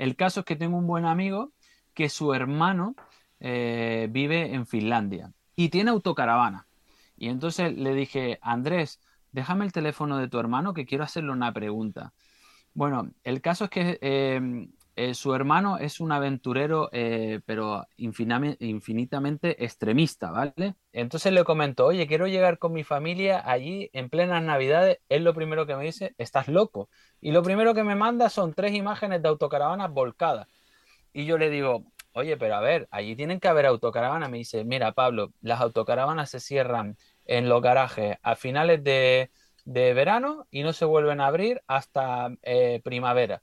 El 0.00 0.16
caso 0.16 0.40
es 0.40 0.46
que 0.46 0.56
tengo 0.56 0.78
un 0.78 0.86
buen 0.86 1.04
amigo 1.04 1.52
que 1.92 2.08
su 2.08 2.32
hermano 2.32 2.96
eh, 3.38 4.08
vive 4.10 4.54
en 4.54 4.66
Finlandia 4.66 5.34
y 5.54 5.68
tiene 5.68 5.90
autocaravana. 5.90 6.68
Y 7.18 7.28
entonces 7.28 7.76
le 7.76 7.92
dije, 7.92 8.38
Andrés, 8.40 9.02
déjame 9.30 9.66
el 9.66 9.72
teléfono 9.72 10.16
de 10.16 10.26
tu 10.26 10.38
hermano 10.38 10.72
que 10.72 10.86
quiero 10.86 11.04
hacerle 11.04 11.32
una 11.32 11.52
pregunta. 11.52 12.14
Bueno, 12.72 13.10
el 13.24 13.42
caso 13.42 13.64
es 13.64 13.70
que 13.70 13.98
em, 14.00 14.72
eh, 15.02 15.14
su 15.14 15.34
hermano 15.34 15.78
es 15.78 15.98
un 15.98 16.12
aventurero, 16.12 16.90
eh, 16.92 17.40
pero 17.46 17.86
infinitamente 17.96 19.64
extremista, 19.64 20.30
¿vale? 20.30 20.74
Entonces 20.92 21.32
le 21.32 21.42
comentó, 21.42 21.86
oye, 21.86 22.06
quiero 22.06 22.26
llegar 22.26 22.58
con 22.58 22.74
mi 22.74 22.84
familia 22.84 23.42
allí 23.50 23.88
en 23.94 24.10
plenas 24.10 24.42
navidades. 24.42 24.98
Él 25.08 25.24
lo 25.24 25.32
primero 25.32 25.66
que 25.66 25.74
me 25.74 25.84
dice, 25.84 26.14
estás 26.18 26.48
loco. 26.48 26.90
Y 27.18 27.32
lo 27.32 27.42
primero 27.42 27.72
que 27.72 27.82
me 27.82 27.94
manda 27.94 28.28
son 28.28 28.52
tres 28.52 28.74
imágenes 28.74 29.22
de 29.22 29.28
autocaravanas 29.30 29.90
volcadas. 29.90 30.48
Y 31.14 31.24
yo 31.24 31.38
le 31.38 31.48
digo, 31.48 31.84
oye, 32.12 32.36
pero 32.36 32.56
a 32.56 32.60
ver, 32.60 32.86
allí 32.90 33.16
tienen 33.16 33.40
que 33.40 33.48
haber 33.48 33.64
autocaravanas. 33.64 34.28
Me 34.30 34.36
dice, 34.36 34.64
mira, 34.64 34.92
Pablo, 34.92 35.32
las 35.40 35.62
autocaravanas 35.62 36.28
se 36.28 36.40
cierran 36.40 36.98
en 37.24 37.48
los 37.48 37.62
garajes 37.62 38.18
a 38.22 38.36
finales 38.36 38.84
de, 38.84 39.30
verano 39.64 40.46
y 40.50 40.62
no 40.62 40.74
se 40.74 40.84
vuelven 40.84 41.22
a 41.22 41.26
abrir 41.28 41.62
hasta 41.66 42.30
eh, 42.42 42.82
primavera. 42.84 43.42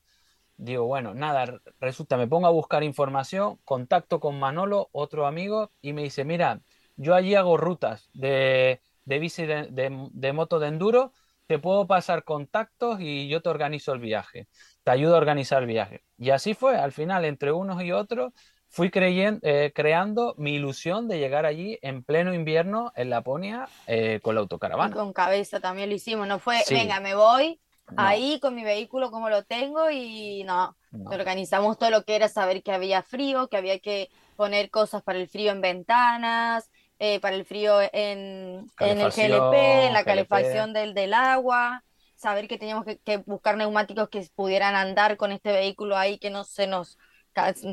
Digo, 0.57 0.85
bueno, 0.85 1.13
nada, 1.13 1.61
resulta, 1.79 2.17
me 2.17 2.27
pongo 2.27 2.47
a 2.47 2.51
buscar 2.51 2.83
información, 2.83 3.59
contacto 3.63 4.19
con 4.19 4.39
Manolo, 4.39 4.89
otro 4.91 5.27
amigo, 5.27 5.71
y 5.81 5.93
me 5.93 6.01
dice, 6.01 6.25
mira, 6.25 6.61
yo 6.95 7.13
allí 7.13 7.35
hago 7.35 7.57
rutas 7.57 8.09
de, 8.13 8.81
de 9.05 9.19
bici 9.19 9.45
de, 9.45 9.67
de, 9.69 10.33
moto 10.33 10.59
de 10.59 10.69
enduro, 10.69 11.13
te 11.45 11.59
puedo 11.59 11.85
pasar 11.85 12.23
contactos 12.23 12.99
y 12.99 13.27
yo 13.29 13.41
te 13.41 13.49
organizo 13.49 13.93
el 13.93 13.99
viaje, 13.99 14.47
te 14.83 14.91
ayudo 14.91 15.13
a 15.13 15.19
organizar 15.19 15.61
el 15.61 15.67
viaje. 15.67 16.03
Y 16.17 16.31
así 16.31 16.55
fue, 16.55 16.75
al 16.75 16.91
final, 16.91 17.23
entre 17.23 17.51
unos 17.51 17.83
y 17.83 17.91
otros, 17.91 18.33
fui 18.67 18.89
creyendo, 18.89 19.39
eh, 19.43 19.71
creando 19.75 20.33
mi 20.39 20.55
ilusión 20.55 21.07
de 21.07 21.19
llegar 21.19 21.45
allí 21.45 21.77
en 21.83 22.03
pleno 22.03 22.33
invierno 22.33 22.91
en 22.95 23.11
Laponia 23.11 23.69
eh, 23.85 24.19
con 24.23 24.33
la 24.33 24.41
autocaravana. 24.41 24.93
con 24.93 25.13
cabeza 25.13 25.59
también 25.59 25.89
lo 25.89 25.95
hicimos, 25.95 26.27
no 26.27 26.39
fue, 26.39 26.63
venga, 26.71 26.99
me 26.99 27.13
voy 27.13 27.61
ahí 27.95 28.39
con 28.39 28.55
mi 28.55 28.63
vehículo 28.63 29.11
como 29.11 29.29
lo 29.29 29.43
tengo 29.43 29.89
y 29.89 30.43
no, 30.43 30.75
organizamos 31.05 31.77
todo 31.77 31.89
lo 31.89 32.03
que 32.03 32.15
era 32.15 32.27
saber 32.27 32.63
que 32.63 32.71
había 32.71 33.01
frío, 33.03 33.47
que 33.47 33.57
había 33.57 33.79
que 33.79 34.09
poner 34.35 34.69
cosas 34.69 35.01
para 35.03 35.19
el 35.19 35.29
frío 35.29 35.51
en 35.51 35.61
ventanas, 35.61 36.69
eh, 36.99 37.19
para 37.19 37.35
el 37.35 37.45
frío 37.45 37.79
en, 37.81 38.69
en 38.79 39.01
el 39.01 39.11
GLP, 39.11 39.85
en 39.87 39.93
la 39.93 40.03
calefacción 40.03 40.73
del, 40.73 40.93
del 40.93 41.13
agua 41.13 41.83
saber 42.15 42.47
que 42.47 42.57
teníamos 42.57 42.83
que, 42.83 42.97
que, 42.97 43.17
buscar 43.17 43.57
neumáticos 43.57 44.09
que 44.09 44.27
pudieran 44.35 44.75
andar 44.75 45.17
con 45.17 45.31
este 45.31 45.51
vehículo 45.51 45.95
ahí, 45.95 46.17
que 46.17 46.31
no 46.31 46.43
se 46.43 46.65
nos 46.65 46.97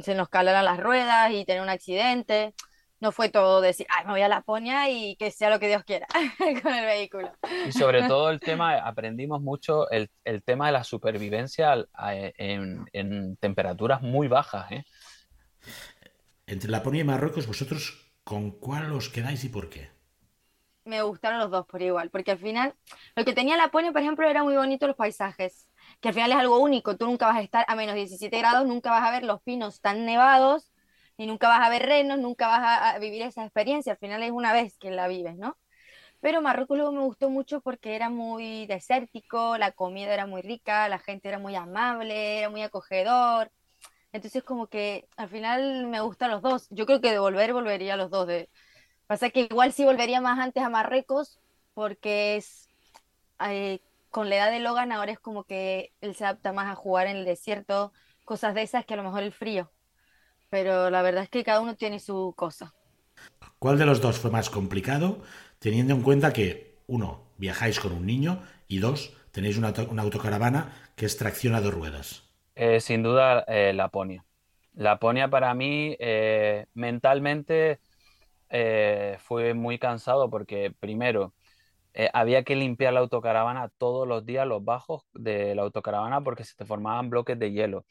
se 0.03 0.15
nos 0.15 0.29
calaran 0.29 0.65
las 0.65 0.79
ruedas 0.79 1.31
y 1.33 1.45
tener 1.45 1.63
un 1.63 1.69
accidente. 1.69 2.55
No 3.05 3.13
fue 3.13 3.29
todo 3.29 3.61
decir, 3.61 3.87
ay, 3.91 4.07
me 4.07 4.13
voy 4.13 4.23
a 4.23 4.29
Laponia 4.29 4.89
y 4.89 5.15
que 5.17 5.31
sea 5.31 5.51
lo 5.51 5.61
que 5.61 5.69
Dios 5.69 5.85
quiera 5.85 6.07
con 6.63 6.73
el 6.73 6.87
vehículo. 6.87 7.31
Y 7.69 7.73
sobre 7.73 8.03
todo 8.09 8.31
el 8.31 8.41
tema, 8.41 8.79
aprendimos 8.79 9.43
mucho 9.43 9.91
el, 9.91 10.09
el 10.25 10.43
tema 10.43 10.69
de 10.69 10.73
la 10.73 10.85
supervivencia 10.85 11.87
en, 12.39 12.89
en 12.95 13.37
temperaturas 13.37 14.01
muy 14.01 14.27
bajas. 14.27 14.73
¿eh? 14.73 14.87
Entre 16.47 16.71
Laponia 16.71 17.03
y 17.03 17.05
Marruecos, 17.05 17.47
¿vosotros 17.47 18.11
con 18.25 18.53
cuál 18.53 18.91
os 18.93 19.11
quedáis 19.11 19.45
y 19.45 19.51
por 19.51 19.69
qué? 19.69 19.91
Me 20.87 21.03
gustaron 21.03 21.41
los 21.41 21.51
dos 21.51 21.67
por 21.67 21.83
igual, 21.83 22.09
porque 22.09 22.31
al 22.31 22.39
final 22.39 22.75
lo 23.17 23.27
que 23.27 23.35
tenía 23.35 23.59
Laponia, 23.59 23.93
por 23.93 24.01
ejemplo, 24.01 24.27
era 24.27 24.43
muy 24.43 24.57
bonito 24.57 24.87
los 24.87 24.97
paisajes 24.97 25.69
que 26.01 26.09
al 26.09 26.15
final 26.15 26.33
es 26.33 26.39
algo 26.39 26.59
único. 26.59 26.97
Tú 26.97 27.05
nunca 27.05 27.27
vas 27.27 27.37
a 27.37 27.43
estar 27.43 27.65
a 27.69 27.77
menos 27.77 27.95
17 27.95 28.39
grados, 28.39 28.67
nunca 28.67 28.91
vas 28.91 29.03
a 29.03 29.11
ver 29.11 29.25
los 29.25 29.43
pinos 29.43 29.83
tan 29.83 30.07
nevados, 30.07 30.73
y 31.17 31.27
nunca 31.27 31.49
vas 31.49 31.67
a 31.67 31.71
ver 31.71 31.87
renos, 31.87 32.19
nunca 32.19 32.49
vas 32.49 32.95
a, 32.95 32.99
vivir 32.99 33.23
esa 33.23 33.45
experiencia. 33.45 33.93
Al 33.93 33.99
final 33.99 34.23
es 34.23 34.31
una 34.33 34.53
vez 34.53 34.77
que 34.79 34.91
la 34.91 35.09
vives, 35.09 35.37
¿no? 35.37 35.57
Pero 36.21 36.43
Marruecos 36.43 36.79
luego 36.79 36.93
me 36.93 37.03
gustó 37.03 37.31
mucho 37.31 37.61
porque 37.61 37.97
era 37.97 38.11
muy 38.11 38.67
desértico, 38.67 39.59
la 39.59 39.73
comida 39.73 40.15
era 40.15 40.27
muy 40.27 40.43
rica, 40.43 40.89
la 40.89 40.99
gente 40.99 41.29
era 41.29 41.39
muy 41.39 41.55
amable, 41.55 42.39
era 42.39 42.51
muy 42.51 42.63
acogedor. 42.63 43.51
Entonces 44.13 44.43
como 44.45 44.69
que 44.69 45.09
al 45.17 45.29
final 45.29 45.87
me 45.89 46.01
gustan 46.01 46.31
los 46.31 46.43
dos. 46.43 46.69
Yo 46.71 46.87
creo 46.87 47.01
que 47.01 47.13
de 47.13 47.19
volver 47.19 47.53
volvería 47.53 47.95
a 47.95 47.97
los 47.97 48.11
dos. 48.11 48.29
Pasa 49.07 49.31
que 49.31 49.41
igual 49.43 49.73
sí 49.73 49.85
volvería 49.85 50.21
más 50.21 50.39
antes 50.39 50.63
a 50.63 50.71
Marruecos 50.71 51.41
porque 51.75 52.37
es 52.37 52.69
eh, 53.41 53.81
con 54.11 54.31
la 54.31 54.37
edad 54.37 54.51
de 54.51 54.61
Logan 54.61 54.93
ahora 54.93 55.13
es 55.13 55.19
como 55.19 55.45
que 55.45 55.93
él 56.01 56.15
se 56.15 56.25
adapta 56.25 56.53
más 56.53 56.71
a 56.71 56.77
jugar 56.77 57.09
en 57.09 57.19
el 57.19 57.25
desierto, 57.25 57.93
cosas 58.25 58.55
de 58.55 58.63
esas 58.63 58.87
que 58.87 58.95
a 58.95 58.97
lo 58.97 59.03
mejor 59.03 59.23
el 59.25 59.33
frío. 59.33 59.71
Pero 60.55 60.89
la 60.89 61.03
verdad 61.03 61.25
es 61.25 61.31
que 61.31 61.43
cada 61.43 61.61
uno 61.61 61.75
tiene 61.75 61.99
su 61.99 62.33
cosa. 62.37 62.73
¿Cuál 63.59 63.77
de 63.77 63.87
los 63.87 64.01
dos 64.01 64.21
fue 64.21 64.31
más 64.31 64.51
complicado, 64.51 65.19
teniendo 65.59 65.95
en 65.95 66.03
cuenta 66.03 66.33
que, 66.33 66.79
uno, 66.87 67.23
viajáis 67.39 67.81
con 67.81 67.91
un 67.91 68.07
niño 68.07 68.41
y 68.69 68.79
dos, 68.79 69.17
tenéis 69.33 69.59
una, 69.59 69.73
autocaravana 70.01 70.73
que 70.95 71.07
es 71.07 71.17
tracción 71.17 71.57
a 71.57 71.61
dos 71.61 71.75
ruedas? 71.75 72.31
Eh, 72.55 72.79
sin 72.79 73.03
duda, 73.03 73.45
eh, 73.49 73.73
Laponia. 73.73 74.25
Laponia 74.75 75.27
para 75.27 75.53
mí, 75.55 75.97
eh, 75.99 76.67
mentalmente, 76.75 77.81
fue 78.49 79.55
muy 79.55 79.81
cansado 79.81 80.31
porque, 80.31 80.73
primero, 80.79 81.35
eh, 81.95 82.11
había 82.13 82.43
que 82.43 82.57
limpiar 82.57 82.93
la 82.93 83.01
autocaravana 83.01 83.71
todos 83.79 84.07
los 84.07 84.27
días, 84.27 84.47
los 84.49 84.65
bajos 84.65 85.05
de 85.15 85.55
la 85.55 85.63
autocaravana, 85.63 86.23
porque 86.23 86.43
se 86.43 86.57
te 86.57 86.65
formaban 86.65 87.09
bloques 87.09 87.39
de 87.39 87.53
hielo. 87.53 87.87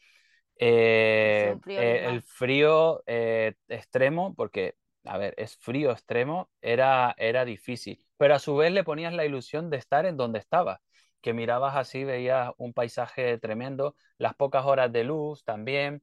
Eh, 0.56 1.56
eh, 1.66 2.06
el 2.08 2.22
frío 2.22 3.02
extremo, 3.06 4.34
porque, 4.34 4.76
a 5.04 5.18
ver, 5.18 5.34
es 5.36 5.56
frío 5.56 5.90
extremo, 5.90 6.50
era, 6.60 7.14
era 7.18 7.44
difícil, 7.44 8.04
pero 8.16 8.34
a 8.34 8.38
su 8.38 8.56
vez 8.56 8.72
le 8.72 8.84
ponías 8.84 9.12
la 9.12 9.24
ilusión 9.24 9.70
de 9.70 9.78
estar 9.78 10.06
en 10.06 10.16
donde 10.16 10.38
estabas, 10.38 10.80
que 11.20 11.32
mirabas 11.32 11.76
así, 11.76 12.04
veías 12.04 12.50
un 12.58 12.72
paisaje 12.72 13.38
tremendo, 13.38 13.96
las 14.18 14.34
pocas 14.34 14.64
horas 14.64 14.92
de 14.92 15.04
luz 15.04 15.44
también. 15.44 16.02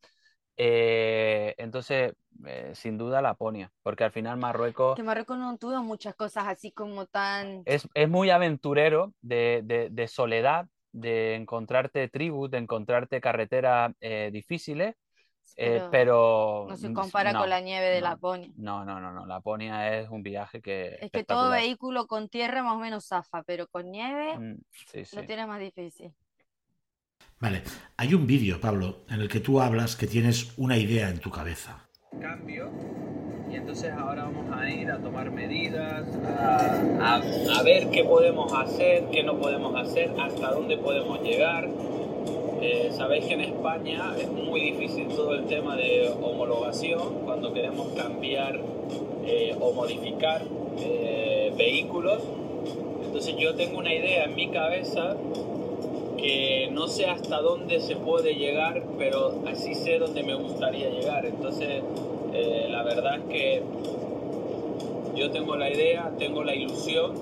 entonces, 0.58 2.14
eh, 2.46 2.72
sin 2.74 2.98
duda 2.98 3.22
Laponia, 3.22 3.72
porque 3.84 4.04
al 4.04 4.12
final 4.12 4.38
Marruecos... 4.38 4.96
Que 4.96 5.04
Marruecos 5.04 5.38
no 5.38 5.58
tuvo 5.58 5.84
muchas 5.84 6.16
cosas 6.16 6.48
así 6.48 6.72
como 6.72 7.06
tan... 7.06 7.62
Es, 7.66 7.88
es 7.94 8.10
muy 8.10 8.30
aventurero 8.30 9.14
de, 9.22 9.62
de, 9.64 9.90
de, 9.92 10.08
soledad, 10.08 10.68
de 10.92 11.36
encontrarte 11.36 12.08
tribus, 12.10 12.52
de 12.52 12.58
encontrarte 12.58 13.22
carreteras 13.22 13.94
eh, 14.00 14.30
difíciles, 14.32 14.96
eh, 15.58 15.82
pero, 15.92 16.66
No 16.70 16.78
se 16.78 16.94
compara 16.94 17.34
con 17.34 17.50
la 17.50 17.60
nieve 17.60 17.88
de 17.88 18.02
Laponia. 18.02 18.50
No, 18.56 18.86
no, 18.86 19.00
no, 19.00 19.12
no, 19.12 19.26
Laponia 19.26 19.98
es 19.98 20.10
un 20.10 20.24
viaje 20.24 20.62
que... 20.62 20.98
Es 21.02 21.12
que 21.12 21.24
todo 21.24 21.50
vehículo 21.50 22.08
con 22.08 22.30
tierra 22.30 22.64
más 22.64 22.76
o 22.76 22.80
menos 22.80 23.06
zafa, 23.08 23.44
pero 23.44 23.68
con 23.68 23.92
nieve 23.92 24.38
mm, 24.38 24.56
lo 25.14 25.26
tiene 25.26 25.46
más 25.46 25.60
difícil. 25.60 26.14
Vale, 27.40 27.64
hay 27.98 28.14
un 28.14 28.28
vídeo, 28.28 28.62
Pablo, 28.62 29.04
en 29.10 29.22
el 29.22 29.28
que 29.28 29.40
tú 29.40 29.60
hablas 29.60 29.96
que 29.96 30.08
tienes 30.08 30.58
una 30.58 30.78
idea 30.78 31.10
en 31.10 31.20
tu 31.20 31.32
cabeza 31.32 31.90
cambio 32.20 32.72
y 33.52 33.56
entonces 33.56 33.92
ahora 33.92 34.24
vamos 34.24 34.46
a 34.56 34.70
ir 34.70 34.90
a 34.90 34.98
tomar 35.00 35.30
medidas, 35.32 36.06
a, 36.40 37.16
a, 37.16 37.64
ver 37.64 37.90
qué 37.90 38.04
podemos 38.04 38.52
hacer, 38.54 39.06
qué 39.12 39.24
no 39.24 39.38
podemos 39.38 39.76
hacer, 39.76 40.12
hasta 40.20 40.52
dónde 40.52 40.78
podemos 40.78 41.22
llegar. 41.22 41.68
Eh, 42.62 42.92
sabéis 42.94 43.26
que 43.26 43.34
en 43.34 43.42
España 43.42 44.14
es 44.18 44.30
muy 44.30 44.62
difícil 44.62 45.08
todo 45.10 45.34
el 45.34 45.46
tema 45.48 45.76
de 45.76 46.14
homologación 46.22 47.26
cuando 47.26 47.54
queremos 47.54 47.88
cambiar 47.90 48.60
eh, 49.26 49.56
o 49.60 49.74
modificar 49.74 50.44
eh, 50.80 51.52
vehículos. 51.58 52.22
Entonces 53.04 53.36
yo 53.38 53.56
tengo 53.56 53.80
una 53.80 53.94
idea 53.94 54.26
en 54.26 54.36
mi 54.36 54.50
cabeza 54.50 55.18
que 56.18 56.70
no 56.72 56.88
sé 56.88 57.08
hasta 57.08 57.42
dónde 57.42 57.82
se 57.82 57.96
puede 57.96 58.36
llegar, 58.36 58.84
pero 58.98 59.42
así 59.48 59.74
sé 59.74 59.98
dónde 59.98 60.24
me 60.24 60.36
gustaría 60.36 60.90
llegar. 60.90 61.26
Entonces, 61.26 61.82
eh, 62.34 62.68
la 62.70 62.84
verdad 62.84 63.18
es 63.18 63.24
que 63.26 63.64
yo 65.16 65.32
tengo 65.32 65.56
la 65.56 65.70
idea, 65.70 66.12
tengo 66.18 66.44
la 66.44 66.56
ilusión, 66.56 67.14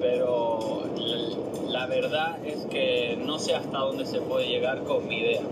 pero 0.00 0.84
la, 1.68 1.86
verdad 1.86 2.44
es 2.44 2.66
que 2.66 3.16
no 3.24 3.38
sé 3.38 3.54
hasta 3.54 3.78
dónde 3.78 4.04
se 4.06 4.20
puede 4.20 4.48
llegar 4.48 4.82
con 4.84 5.06
mi 5.06 5.18
idea. 5.18 5.42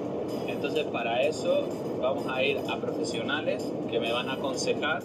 Entonces, 0.49 0.85
para 0.87 1.23
eso 1.23 1.69
vamos 2.01 2.27
a 2.29 2.43
ir 2.43 2.59
a 2.69 2.81
profesionales 2.81 3.65
que 3.91 4.01
me 4.01 4.13
van 4.13 4.29
a 4.29 4.35
aconsejar, 4.35 5.03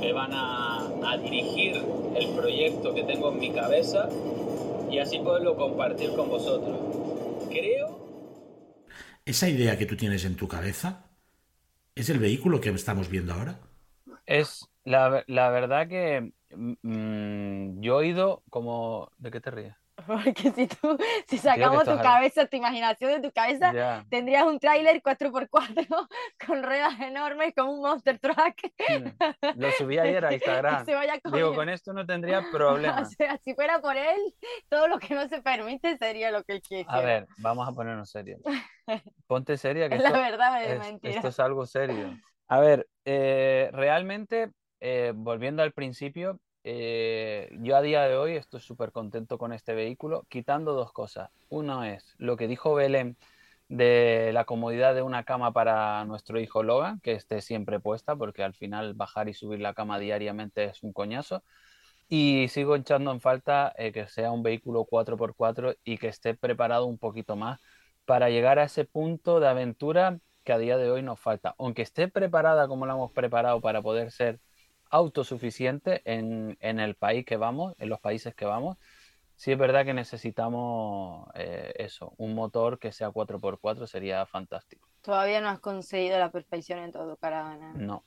me 0.00 0.12
van 0.12 0.32
a, 0.32 0.88
a 1.04 1.16
dirigir 1.16 1.82
el 2.14 2.28
proyecto 2.30 2.94
que 2.94 3.02
tengo 3.02 3.30
en 3.30 3.38
mi 3.40 3.50
cabeza 3.50 4.08
y 4.90 4.98
así 4.98 5.18
poderlo 5.18 5.56
compartir 5.56 6.12
con 6.12 6.28
vosotros. 6.28 6.78
Creo... 7.50 7.98
¿Esa 9.24 9.48
idea 9.48 9.76
que 9.76 9.84
tú 9.84 9.96
tienes 9.96 10.24
en 10.24 10.36
tu 10.36 10.48
cabeza 10.48 11.07
es 12.00 12.10
el 12.10 12.18
vehículo 12.18 12.60
que 12.60 12.70
estamos 12.70 13.08
viendo 13.08 13.32
ahora? 13.32 13.58
Es 14.26 14.68
la, 14.84 15.24
la 15.26 15.50
verdad 15.50 15.88
que 15.88 16.32
mm, 16.54 17.80
yo 17.80 17.94
he 17.94 18.04
oído 18.06 18.42
como... 18.50 19.10
¿De 19.18 19.30
qué 19.30 19.40
te 19.40 19.50
ríes? 19.50 19.74
Porque 20.06 20.52
si 20.52 20.66
tú, 20.66 20.96
si 21.26 21.38
sacamos 21.38 21.84
tu 21.84 21.96
cabeza, 21.98 22.46
tu 22.46 22.56
imaginación 22.56 23.10
de 23.10 23.28
tu 23.28 23.32
cabeza, 23.32 24.04
tendrías 24.08 24.44
un 24.44 24.58
tráiler 24.58 25.02
4x4 25.02 26.08
con 26.46 26.62
ruedas 26.62 27.00
enormes 27.00 27.52
como 27.56 27.72
un 27.72 27.80
monster 27.82 28.18
truck. 28.18 28.36
Lo 29.56 29.70
subí 29.72 29.98
ayer 29.98 30.24
a 30.24 30.32
Instagram. 30.32 30.84
Digo, 31.32 31.54
con 31.54 31.68
esto 31.68 31.92
no 31.92 32.06
tendría 32.06 32.42
problema. 32.52 33.02
O 33.02 33.04
sea, 33.04 33.36
si 33.38 33.54
fuera 33.54 33.80
por 33.80 33.96
él, 33.96 34.18
todo 34.68 34.88
lo 34.88 34.98
que 34.98 35.14
no 35.14 35.28
se 35.28 35.42
permite 35.42 35.96
sería 35.96 36.30
lo 36.30 36.44
que 36.44 36.54
él 36.54 36.62
quiere. 36.62 36.86
A 36.88 37.00
ver, 37.00 37.26
vamos 37.38 37.68
a 37.68 37.72
ponernos 37.72 38.10
serios. 38.10 38.40
Ponte 39.26 39.56
seria 39.56 39.88
que 39.88 39.96
es 39.96 40.04
esto, 40.04 40.16
la 40.16 40.22
verdad, 40.22 40.64
es, 40.64 40.78
mentira. 40.78 41.14
esto 41.14 41.28
es 41.28 41.40
algo 41.40 41.66
serio. 41.66 42.16
A 42.48 42.60
ver, 42.60 42.88
eh, 43.04 43.68
realmente, 43.72 44.52
eh, 44.80 45.12
volviendo 45.14 45.62
al 45.62 45.72
principio, 45.72 46.40
eh, 46.64 47.50
yo 47.60 47.76
a 47.76 47.82
día 47.82 48.02
de 48.02 48.16
hoy 48.16 48.36
estoy 48.36 48.60
súper 48.60 48.92
contento 48.92 49.38
con 49.38 49.52
este 49.52 49.74
vehículo, 49.74 50.26
quitando 50.28 50.72
dos 50.74 50.92
cosas. 50.92 51.30
Uno 51.48 51.84
es 51.84 52.14
lo 52.18 52.36
que 52.36 52.48
dijo 52.48 52.74
Belén 52.74 53.16
de 53.68 54.30
la 54.32 54.44
comodidad 54.44 54.94
de 54.94 55.02
una 55.02 55.24
cama 55.24 55.52
para 55.52 56.04
nuestro 56.04 56.40
hijo 56.40 56.62
Logan, 56.62 57.00
que 57.00 57.12
esté 57.12 57.40
siempre 57.42 57.80
puesta, 57.80 58.16
porque 58.16 58.42
al 58.42 58.54
final 58.54 58.94
bajar 58.94 59.28
y 59.28 59.34
subir 59.34 59.60
la 59.60 59.74
cama 59.74 59.98
diariamente 59.98 60.64
es 60.64 60.82
un 60.82 60.92
coñazo. 60.92 61.42
Y 62.08 62.48
sigo 62.48 62.76
echando 62.76 63.12
en 63.12 63.20
falta 63.20 63.72
eh, 63.76 63.92
que 63.92 64.08
sea 64.08 64.30
un 64.32 64.42
vehículo 64.42 64.86
4x4 64.86 65.76
y 65.84 65.98
que 65.98 66.08
esté 66.08 66.34
preparado 66.34 66.86
un 66.86 66.98
poquito 66.98 67.36
más 67.36 67.60
para 68.06 68.30
llegar 68.30 68.58
a 68.58 68.64
ese 68.64 68.84
punto 68.86 69.40
de 69.40 69.48
aventura 69.48 70.18
que 70.44 70.52
a 70.52 70.58
día 70.58 70.78
de 70.78 70.90
hoy 70.90 71.02
nos 71.02 71.20
falta. 71.20 71.54
Aunque 71.58 71.82
esté 71.82 72.08
preparada 72.08 72.68
como 72.68 72.86
la 72.86 72.94
hemos 72.94 73.12
preparado 73.12 73.60
para 73.60 73.82
poder 73.82 74.10
ser 74.12 74.40
autosuficiente 74.90 76.02
en, 76.04 76.56
en, 76.60 76.80
el 76.80 76.94
país 76.94 77.24
que 77.24 77.36
vamos, 77.36 77.74
en 77.78 77.88
los 77.88 78.00
países 78.00 78.34
que 78.34 78.44
vamos, 78.44 78.76
sí 79.38 79.52
es 79.52 79.58
verdad 79.58 79.84
que 79.84 79.94
necesitamos 79.94 81.28
eh, 81.34 81.72
eso, 81.76 82.12
un 82.18 82.34
motor 82.34 82.78
que 82.78 82.92
sea 82.92 83.10
4x4 83.10 83.86
sería 83.86 84.26
fantástico. 84.26 84.88
Todavía 85.00 85.40
no 85.40 85.48
has 85.48 85.60
conseguido 85.60 86.18
la 86.18 86.30
perfección 86.30 86.80
en 86.80 86.92
todo 86.92 87.16
caravana. 87.16 87.72
No. 87.74 88.04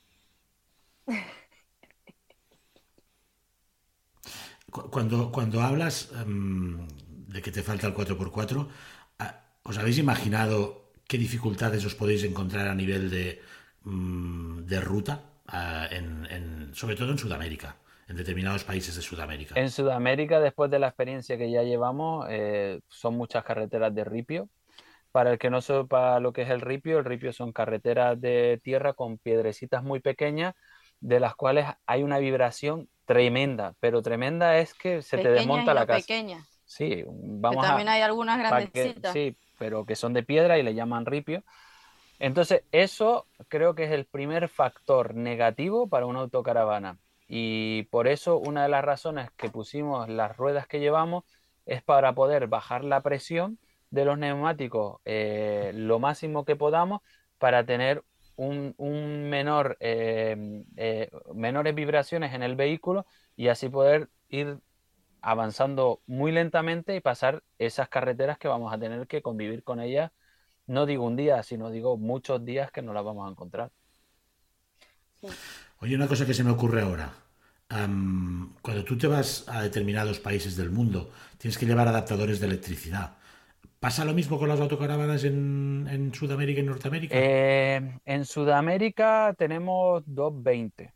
Cuando, 4.72 5.32
cuando 5.32 5.62
hablas 5.62 6.12
em, 6.16 6.88
de 7.28 7.42
que 7.42 7.52
te 7.52 7.62
falta 7.62 7.88
el 7.88 7.94
4x4, 7.94 8.70
ah, 9.20 9.44
¿os 9.64 9.78
habéis 9.78 9.98
imaginado 9.98 10.92
qué 11.08 11.18
dificultades 11.18 11.84
os 11.86 11.96
podéis 11.96 12.24
encontrar 12.24 12.68
a 12.68 12.76
nivel 12.76 13.10
de, 13.10 13.42
mm, 13.84 14.64
de 14.64 14.80
ruta? 14.80 15.31
En, 15.52 16.72
sobre 16.74 16.96
todo 16.96 17.12
en 17.12 17.18
Sudamérica, 17.18 17.76
en 18.08 18.16
determinados 18.16 18.64
países 18.64 18.96
de 18.96 19.02
Sudamérica. 19.02 19.56
En 19.58 19.70
Sudamérica, 19.70 20.40
después 20.40 20.70
de 20.72 20.80
la 20.80 20.88
experiencia 20.88 21.38
que 21.38 21.52
ya 21.52 21.64
llevamos, 21.64 22.28
eh, 22.30 22.82
son 22.88 23.18
muchas 23.18 23.44
carreteras 23.44 23.94
de 23.94 24.04
ripio. 24.04 24.50
Para 25.12 25.32
el 25.32 25.40
que 25.40 25.50
no 25.50 25.60
sepa 25.60 26.20
lo 26.22 26.32
que 26.32 26.44
es 26.44 26.50
el 26.50 26.62
ripio, 26.62 27.00
el 27.00 27.06
ripio 27.06 27.34
son 27.34 27.52
carreteras 27.52 28.20
de 28.20 28.62
tierra 28.64 28.94
con 28.94 29.18
piedrecitas 29.18 29.84
muy 29.84 30.00
pequeñas, 30.00 30.54
de 31.02 31.20
las 31.20 31.36
cuales 31.36 31.66
hay 31.86 32.04
una 32.04 32.20
vibración 32.20 32.88
tremenda, 33.06 33.74
pero 33.82 34.02
tremenda 34.02 34.58
es 34.60 34.74
que 34.74 35.02
se 35.02 35.18
te 35.18 35.30
desmonta 35.30 35.74
la 35.74 35.86
casa. 35.86 36.00
Pequeña. 36.00 36.46
Sí, 36.64 37.04
vamos 37.06 37.66
también 37.66 37.90
hay 37.90 38.02
algunas 38.02 38.40
grandecitas. 38.40 39.12
sí, 39.12 39.36
pero 39.60 39.86
que 39.86 39.98
son 39.98 40.14
de 40.14 40.24
piedra 40.24 40.58
y 40.58 40.64
le 40.64 40.74
llaman 40.74 41.06
ripio. 41.06 41.44
Entonces, 42.22 42.64
eso 42.72 43.26
creo 43.48 43.74
que 43.74 43.86
es 43.86 43.92
el 43.92 44.06
primer 44.06 44.48
factor 44.48 45.16
negativo 45.16 45.90
para 45.90 46.06
una 46.06 46.20
autocaravana. 46.20 47.00
Y 47.28 47.84
por 47.90 48.08
eso 48.08 48.38
una 48.38 48.62
de 48.62 48.70
las 48.70 48.86
razones 48.86 49.32
que 49.38 49.50
pusimos 49.50 50.08
las 50.08 50.38
ruedas 50.38 50.68
que 50.68 50.80
llevamos 50.80 51.24
es 51.66 51.82
para 51.82 52.14
poder 52.14 52.46
bajar 52.46 52.84
la 52.84 53.02
presión 53.02 53.58
de 53.90 54.06
los 54.06 54.20
neumáticos 54.20 55.02
eh, 55.04 55.72
lo 55.74 55.98
máximo 55.98 56.46
que 56.46 56.56
podamos 56.56 57.02
para 57.40 57.66
tener 57.66 58.04
un, 58.36 58.76
menor, 59.28 59.78
eh, 59.80 60.64
eh, 60.78 61.10
menores 61.34 61.74
vibraciones 61.74 62.36
en 62.36 62.44
el 62.44 62.56
vehículo 62.56 63.08
y 63.36 63.48
así 63.48 63.68
poder 63.68 64.10
ir 64.30 64.60
avanzando 65.22 66.02
muy 66.06 66.32
lentamente 66.32 66.96
y 66.96 67.00
pasar 67.02 67.42
esas 67.58 67.90
carreteras 67.90 68.38
que 68.38 68.48
vamos 68.48 68.72
a 68.72 68.78
tener 68.78 69.08
que 69.08 69.24
convivir 69.24 69.64
con 69.64 69.80
ellas 69.80 70.12
no 70.68 70.86
digo 70.86 71.06
un 71.06 71.16
día, 71.16 71.44
sino 71.44 71.70
digo 71.70 71.98
muchos 71.98 72.44
días 72.44 72.72
que 72.72 72.82
no 72.82 72.94
la 72.94 73.02
vamos 73.02 73.28
a 73.28 73.32
encontrar. 73.32 73.72
Oye, 75.80 75.96
una 75.96 76.08
cosa 76.08 76.26
que 76.26 76.34
se 76.34 76.44
me 76.44 76.52
ocurre 76.52 76.82
ahora. 76.82 77.14
cuando 77.70 78.84
tú 78.84 78.98
te 78.98 79.08
vas 79.08 79.46
a 79.48 79.62
determinados 79.62 80.20
países 80.20 80.56
del 80.56 80.72
mundo, 80.72 81.12
tienes 81.38 81.58
que 81.58 81.66
llevar 81.66 81.88
adaptadores 81.88 82.40
de 82.40 82.48
electricidad. 82.48 83.18
¿Pasa 83.80 84.06
lo 84.06 84.14
mismo 84.14 84.38
con 84.38 84.48
las 84.48 84.60
autocaravanas 84.60 85.24
en, 85.24 86.12
Sudamérica 86.14 86.62
y 86.62 86.64
Norteamérica? 86.64 87.16
Eh, 87.18 88.00
en 88.06 88.26
Sudamérica 88.26 89.34
tenemos 89.38 90.04
220 90.06 90.94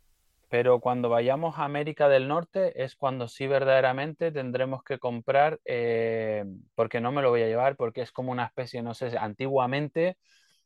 pero 0.49 0.79
cuando 0.79 1.09
vayamos 1.09 1.57
a 1.57 1.65
América 1.65 2.07
del 2.09 2.27
Norte 2.27 2.83
es 2.83 2.95
cuando 2.95 3.27
sí 3.27 3.47
verdaderamente 3.47 4.31
tendremos 4.31 4.83
que 4.83 4.99
comprar, 4.99 5.59
eh, 5.65 6.45
porque 6.75 7.01
no 7.01 7.11
me 7.11 7.21
lo 7.21 7.29
voy 7.29 7.41
a 7.43 7.47
llevar, 7.47 7.75
porque 7.75 8.01
es 8.01 8.11
como 8.11 8.31
una 8.31 8.45
especie, 8.45 8.81
no 8.81 8.93
sé, 8.93 9.17
antiguamente 9.17 10.17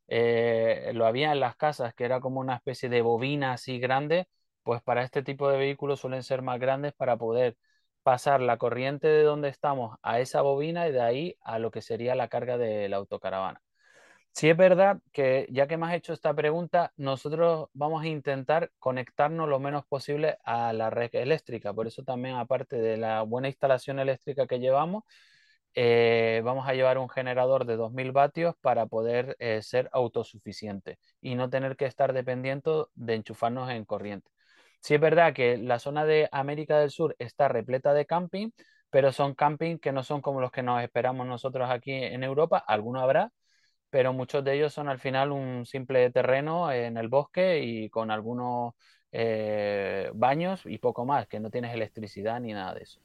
eh, 0.08 0.92
lo 0.94 1.06
había 1.06 1.32
en 1.32 1.40
las 1.40 1.56
casas, 1.56 1.94
que 1.94 2.06
era 2.06 2.20
como 2.22 2.40
una 2.40 2.56
especie 2.56 2.90
de 2.90 3.02
bobina 3.02 3.54
así 3.54 3.80
grande, 3.80 4.28
pues 4.64 4.82
para 4.82 5.04
este 5.04 5.24
tipo 5.24 5.50
de 5.50 5.58
vehículos 5.58 6.00
suelen 6.02 6.24
ser 6.24 6.42
más 6.42 6.60
grandes 6.60 6.94
para 6.94 7.18
poder 7.18 7.58
pasar 8.04 8.42
la 8.42 8.58
corriente 8.58 9.08
de 9.08 9.24
donde 9.24 9.50
estamos 9.50 9.98
a 10.04 10.20
esa 10.20 10.42
bobina 10.42 10.88
y 10.88 10.92
de 10.92 11.02
ahí 11.02 11.36
a 11.42 11.60
lo 11.60 11.72
que 11.72 11.82
sería 11.82 12.16
la 12.16 12.28
carga 12.30 12.58
de 12.58 12.90
la 12.90 12.98
autocaravana. 12.98 13.62
Sí 14.32 14.50
es 14.50 14.56
verdad 14.56 15.00
que 15.12 15.48
ya 15.52 15.68
que 15.68 15.76
me 15.78 15.86
has 15.88 15.94
hecho 15.96 16.14
esta 16.14 16.34
pregunta, 16.34 16.94
nosotros 16.96 17.68
vamos 17.74 18.04
a 18.04 18.08
intentar 18.08 18.72
conectarnos 18.80 19.50
lo 19.50 19.60
menos 19.60 19.86
posible 19.86 20.38
a 20.46 20.72
la 20.72 20.90
red 20.90 21.10
eléctrica. 21.14 21.74
Por 21.74 21.88
eso 21.88 22.04
también, 22.04 22.36
aparte 22.36 22.78
de 22.78 22.96
la 22.98 23.22
buena 23.24 23.50
instalación 23.50 24.00
eléctrica 24.00 24.48
que 24.48 24.60
llevamos, 24.60 25.04
eh, 25.76 26.42
vamos 26.46 26.68
a 26.68 26.74
llevar 26.74 26.98
un 27.00 27.10
generador 27.10 27.66
de 27.66 27.76
2.000 27.78 28.12
vatios 28.14 28.56
para 28.62 28.86
poder 28.88 29.36
eh, 29.40 29.62
ser 29.62 29.90
autosuficiente 29.94 31.00
y 31.22 31.36
no 31.36 31.50
tener 31.50 31.76
que 31.78 31.86
estar 31.86 32.14
dependiendo 32.14 32.90
de 32.96 33.16
enchufarnos 33.16 33.70
en 33.72 33.86
corriente. 33.86 34.32
Sí 34.82 34.96
es 34.96 35.02
verdad 35.02 35.34
que 35.34 35.58
la 35.58 35.80
zona 35.80 36.06
de 36.06 36.30
América 36.32 36.80
del 36.80 36.92
Sur 36.92 37.16
está 37.20 37.48
repleta 37.50 37.94
de 37.94 38.06
camping, 38.06 38.52
pero 38.90 39.12
son 39.12 39.36
camping 39.36 39.78
que 39.80 39.92
no 39.92 40.04
son 40.04 40.22
como 40.22 40.42
los 40.42 40.52
que 40.52 40.64
nos 40.64 40.82
esperamos 40.84 41.28
nosotros 41.28 41.70
aquí 41.70 41.92
en 41.94 42.24
Europa. 42.24 42.58
Alguno 42.60 43.02
habrá, 43.02 43.32
pero 43.90 44.14
muchos 44.14 44.44
de 44.44 44.56
ellos 44.56 44.74
son 44.74 44.90
al 44.90 45.00
final 45.00 45.32
un 45.32 45.66
simple 45.66 46.10
terreno 46.12 46.72
en 46.72 46.98
el 46.98 47.08
bosque 47.08 47.60
y 47.64 47.90
con 47.90 48.12
algunos 48.12 48.74
eh, 49.12 50.12
baños 50.14 50.62
y 50.66 50.78
poco 50.78 51.06
más, 51.06 51.28
que 51.28 51.40
no 51.40 51.50
tienes 51.50 51.74
electricidad 51.74 52.40
ni 52.40 52.54
nada 52.54 52.76
de 52.76 52.84
eso. 52.84 53.00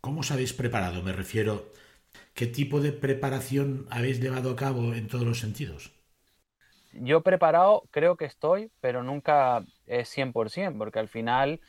¿Cómo 0.00 0.20
os 0.20 0.30
habéis 0.30 0.52
preparado? 0.52 1.02
Me 1.02 1.12
refiero, 1.12 1.72
¿qué 2.34 2.46
tipo 2.46 2.80
de 2.80 2.92
preparación 2.92 3.86
habéis 3.90 4.20
llevado 4.20 4.50
a 4.50 4.56
cabo 4.56 4.94
en 4.94 5.08
todos 5.08 5.26
los 5.26 5.40
sentidos? 5.40 5.92
Yo 6.92 7.22
preparado 7.22 7.82
creo 7.90 8.16
que 8.16 8.24
estoy, 8.24 8.70
pero 8.80 9.02
nunca 9.02 9.64
es 9.86 10.08
100%, 10.08 10.78
porque 10.78 10.98
al 10.98 11.08
final 11.08 11.60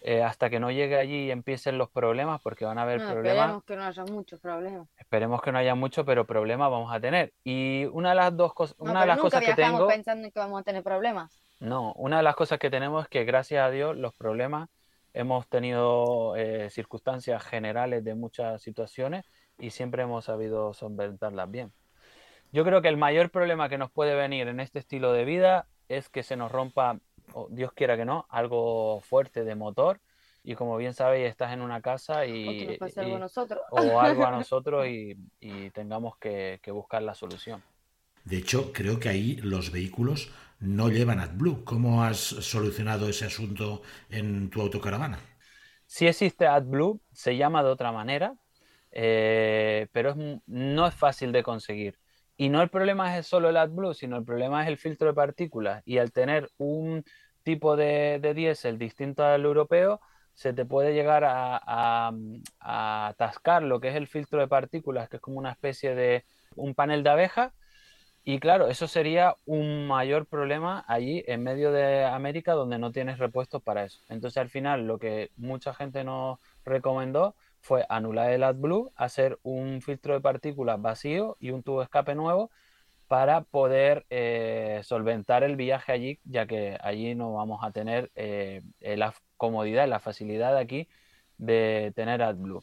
eh, 0.00 0.22
hasta 0.22 0.48
que 0.48 0.60
no 0.60 0.70
llegue 0.70 0.96
allí 0.96 1.26
y 1.26 1.30
empiecen 1.30 1.78
los 1.78 1.90
problemas, 1.90 2.40
porque 2.40 2.64
van 2.64 2.78
a 2.78 2.82
haber 2.82 2.98
problemas. 2.98 3.26
Esperemos 3.26 3.64
que 3.64 3.76
no 3.76 3.84
haya 3.84 4.04
muchos 4.04 4.40
problemas. 4.40 4.88
Esperemos 4.96 5.42
que 5.42 5.52
no 5.52 5.58
haya 5.58 5.74
muchos, 5.74 6.06
pero 6.06 6.26
problemas 6.26 6.70
vamos 6.70 6.92
a 6.92 7.00
tener. 7.00 7.32
Y 7.44 7.86
una 7.86 8.10
de 8.10 8.14
las 8.14 8.36
dos 8.36 8.54
cosas, 8.54 8.76
una 8.78 9.00
de 9.00 9.06
las 9.06 9.18
cosas 9.18 9.44
que 9.44 9.54
tengo. 9.54 9.86
pensando 9.88 10.30
que 10.30 10.38
vamos 10.38 10.60
a 10.60 10.62
tener 10.62 10.82
problemas. 10.82 11.32
No, 11.60 11.92
una 11.94 12.18
de 12.18 12.22
las 12.22 12.36
cosas 12.36 12.58
que 12.58 12.70
tenemos 12.70 13.04
es 13.04 13.08
que 13.08 13.24
gracias 13.24 13.66
a 13.66 13.70
Dios 13.70 13.96
los 13.96 14.14
problemas 14.14 14.68
hemos 15.14 15.48
tenido 15.48 16.36
eh, 16.36 16.70
circunstancias 16.70 17.42
generales 17.42 18.04
de 18.04 18.14
muchas 18.14 18.62
situaciones 18.62 19.24
y 19.58 19.70
siempre 19.70 20.04
hemos 20.04 20.26
sabido 20.26 20.72
solventarlas 20.74 21.50
bien. 21.50 21.72
Yo 22.52 22.64
creo 22.64 22.80
que 22.80 22.88
el 22.88 22.96
mayor 22.96 23.30
problema 23.30 23.68
que 23.68 23.78
nos 23.78 23.90
puede 23.90 24.14
venir 24.14 24.48
en 24.48 24.60
este 24.60 24.78
estilo 24.78 25.12
de 25.12 25.24
vida 25.24 25.66
es 25.88 26.08
que 26.08 26.22
se 26.22 26.36
nos 26.36 26.52
rompa, 26.52 26.98
o 27.32 27.48
Dios 27.50 27.72
quiera 27.72 27.96
que 27.96 28.04
no, 28.04 28.26
algo 28.30 29.00
fuerte 29.00 29.44
de 29.44 29.54
motor 29.54 30.00
y 30.42 30.54
como 30.54 30.76
bien 30.76 30.94
sabéis 30.94 31.28
estás 31.28 31.52
en 31.52 31.60
una 31.60 31.82
casa 31.82 32.24
y, 32.24 32.78
algo 32.96 33.16
a 33.16 33.18
nosotros. 33.18 33.60
o 33.70 34.00
algo 34.00 34.24
a 34.24 34.30
nosotros 34.38 34.86
y, 34.86 35.14
tengamos 35.72 36.16
que, 36.16 36.60
buscar 36.68 37.02
la 37.02 37.14
solución. 37.14 37.62
De 38.24 38.38
hecho, 38.38 38.72
creo 38.72 38.98
que 38.98 39.08
ahí 39.08 39.36
los 39.36 39.72
vehículos 39.72 40.30
no 40.60 40.88
llevan 40.88 41.20
AdBlue. 41.20 41.64
¿Cómo 41.64 42.02
has 42.02 42.18
solucionado 42.18 43.08
ese 43.08 43.26
asunto 43.26 43.82
en 44.10 44.50
tu 44.50 44.60
autocaravana? 44.60 45.18
Si 45.86 46.06
existe 46.06 46.46
AdBlue, 46.46 47.00
se 47.12 47.36
llama 47.36 47.62
de 47.62 47.70
otra 47.70 47.92
manera, 47.92 48.34
eh, 48.90 49.88
pero 49.92 50.14
no 50.46 50.86
es 50.86 50.94
fácil 50.94 51.32
de 51.32 51.42
conseguir. 51.42 51.98
Y 52.40 52.50
no 52.50 52.62
el 52.62 52.70
problema 52.70 53.18
es 53.18 53.26
solo 53.26 53.48
el 53.48 53.56
AdBlue, 53.56 53.94
sino 53.94 54.16
el 54.16 54.24
problema 54.24 54.62
es 54.62 54.68
el 54.68 54.78
filtro 54.78 55.08
de 55.08 55.14
partículas. 55.14 55.82
Y 55.84 55.98
al 55.98 56.12
tener 56.12 56.48
un 56.56 57.04
tipo 57.42 57.76
de, 57.76 58.20
diésel 58.32 58.78
distinto 58.78 59.24
al 59.24 59.44
europeo, 59.44 60.00
se 60.34 60.52
te 60.52 60.64
puede 60.64 60.94
llegar 60.94 61.24
a, 61.26 62.12
atascar 62.60 63.64
lo 63.64 63.80
que 63.80 63.88
es 63.88 63.96
el 63.96 64.06
filtro 64.06 64.38
de 64.38 64.46
partículas, 64.46 65.08
que 65.08 65.16
es 65.16 65.22
como 65.22 65.38
una 65.38 65.50
especie 65.50 65.96
de 65.96 66.24
un 66.54 66.76
panel 66.76 67.02
de 67.02 67.10
abeja. 67.10 67.54
Y 68.22 68.38
claro, 68.38 68.68
eso 68.68 68.86
sería 68.86 69.34
un 69.44 69.88
mayor 69.88 70.26
problema 70.26 70.84
allí 70.86 71.24
en 71.26 71.42
medio 71.42 71.72
de 71.72 72.04
América 72.04 72.52
donde 72.52 72.78
no 72.78 72.92
tienes 72.92 73.18
repuestos 73.18 73.62
para 73.64 73.84
eso. 73.84 74.00
Entonces 74.10 74.38
al 74.38 74.48
final 74.48 74.86
lo 74.86 75.00
que 75.00 75.32
mucha 75.36 75.74
gente 75.74 76.04
nos 76.04 76.38
recomendó 76.64 77.34
fue 77.60 77.84
anular 77.88 78.30
el 78.32 78.44
AdBlue, 78.44 78.92
hacer 78.96 79.38
un 79.42 79.82
filtro 79.82 80.14
de 80.14 80.20
partículas 80.20 80.80
vacío 80.80 81.36
y 81.40 81.50
un 81.50 81.62
tubo 81.62 81.78
de 81.80 81.84
escape 81.84 82.14
nuevo 82.14 82.50
para 83.08 83.40
poder 83.40 84.06
eh, 84.10 84.80
solventar 84.84 85.42
el 85.42 85.56
viaje 85.56 85.92
allí, 85.92 86.20
ya 86.24 86.46
que 86.46 86.78
allí 86.80 87.14
no 87.14 87.32
vamos 87.32 87.64
a 87.64 87.72
tener 87.72 88.10
eh, 88.14 88.62
la 88.80 89.14
comodidad 89.36 89.88
la 89.88 89.98
facilidad 89.98 90.56
aquí 90.56 90.88
de 91.38 91.92
tener 91.96 92.22
AdBlue. 92.22 92.62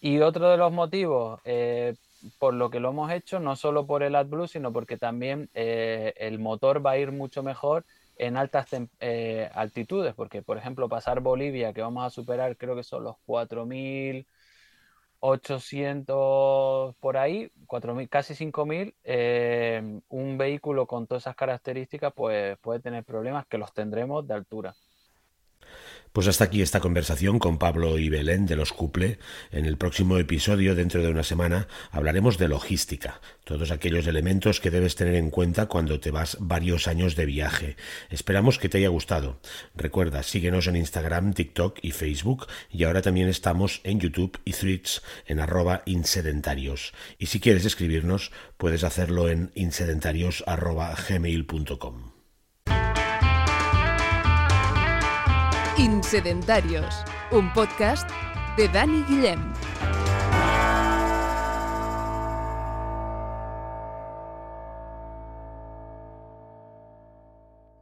Y 0.00 0.20
otro 0.20 0.50
de 0.50 0.58
los 0.58 0.72
motivos 0.72 1.40
eh, 1.44 1.94
por 2.38 2.54
lo 2.54 2.70
que 2.70 2.80
lo 2.80 2.90
hemos 2.90 3.10
hecho, 3.10 3.40
no 3.40 3.56
solo 3.56 3.86
por 3.86 4.02
el 4.02 4.14
AdBlue, 4.14 4.48
sino 4.48 4.72
porque 4.72 4.98
también 4.98 5.48
el 5.54 6.38
motor 6.38 6.84
va 6.84 6.92
a 6.92 6.98
ir 6.98 7.12
mucho 7.12 7.42
mejor 7.42 7.84
en 8.16 8.36
altas 8.36 8.68
altitudes, 9.52 10.14
porque 10.14 10.42
por 10.42 10.58
ejemplo 10.58 10.88
pasar 10.88 11.20
Bolivia, 11.20 11.72
que 11.72 11.82
vamos 11.82 12.04
a 12.04 12.10
superar 12.10 12.56
creo 12.56 12.76
que 12.76 12.82
son 12.82 13.04
los 13.04 13.16
4000 13.26 14.26
800 15.20 16.94
por 17.00 17.16
ahí, 17.16 17.50
4.000, 17.66 18.08
casi 18.08 18.34
5.000, 18.34 18.94
eh, 19.04 20.00
un 20.08 20.38
vehículo 20.38 20.86
con 20.86 21.06
todas 21.06 21.24
esas 21.24 21.36
características 21.36 22.12
pues 22.14 22.58
puede 22.58 22.80
tener 22.80 23.04
problemas 23.04 23.46
que 23.46 23.58
los 23.58 23.72
tendremos 23.72 24.26
de 24.26 24.34
altura. 24.34 24.74
Pues 26.16 26.28
hasta 26.28 26.44
aquí 26.44 26.62
esta 26.62 26.80
conversación 26.80 27.38
con 27.38 27.58
Pablo 27.58 27.98
y 27.98 28.08
Belén 28.08 28.46
de 28.46 28.56
los 28.56 28.72
Cuple. 28.72 29.18
En 29.52 29.66
el 29.66 29.76
próximo 29.76 30.16
episodio, 30.16 30.74
dentro 30.74 31.02
de 31.02 31.10
una 31.10 31.22
semana, 31.22 31.68
hablaremos 31.90 32.38
de 32.38 32.48
logística, 32.48 33.20
todos 33.44 33.70
aquellos 33.70 34.06
elementos 34.06 34.58
que 34.58 34.70
debes 34.70 34.94
tener 34.94 35.16
en 35.16 35.28
cuenta 35.28 35.66
cuando 35.66 36.00
te 36.00 36.10
vas 36.10 36.38
varios 36.40 36.88
años 36.88 37.16
de 37.16 37.26
viaje. 37.26 37.76
Esperamos 38.08 38.58
que 38.58 38.70
te 38.70 38.78
haya 38.78 38.88
gustado. 38.88 39.42
Recuerda, 39.74 40.22
síguenos 40.22 40.68
en 40.68 40.76
Instagram, 40.76 41.34
TikTok 41.34 41.80
y 41.82 41.90
Facebook 41.90 42.46
y 42.70 42.84
ahora 42.84 43.02
también 43.02 43.28
estamos 43.28 43.82
en 43.84 44.00
YouTube 44.00 44.40
y 44.46 44.52
Threads 44.52 45.02
en 45.26 45.38
arroba 45.38 45.82
insedentarios. 45.84 46.94
Y 47.18 47.26
si 47.26 47.40
quieres 47.40 47.66
escribirnos, 47.66 48.32
puedes 48.56 48.84
hacerlo 48.84 49.28
en 49.28 49.52
insedentarios.gmail.com. 49.54 52.15
Insedentarios, 55.78 57.04
un 57.30 57.52
podcast 57.52 58.08
de 58.56 58.66
Dani 58.68 59.02
Guillem. 59.02 59.52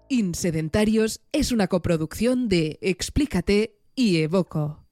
Insedentarios 0.09 1.21
es 1.31 1.53
una 1.53 1.69
coproducción 1.69 2.49
de 2.49 2.79
Explícate 2.83 3.79
y 3.95 4.23
Evoco. 4.23 4.84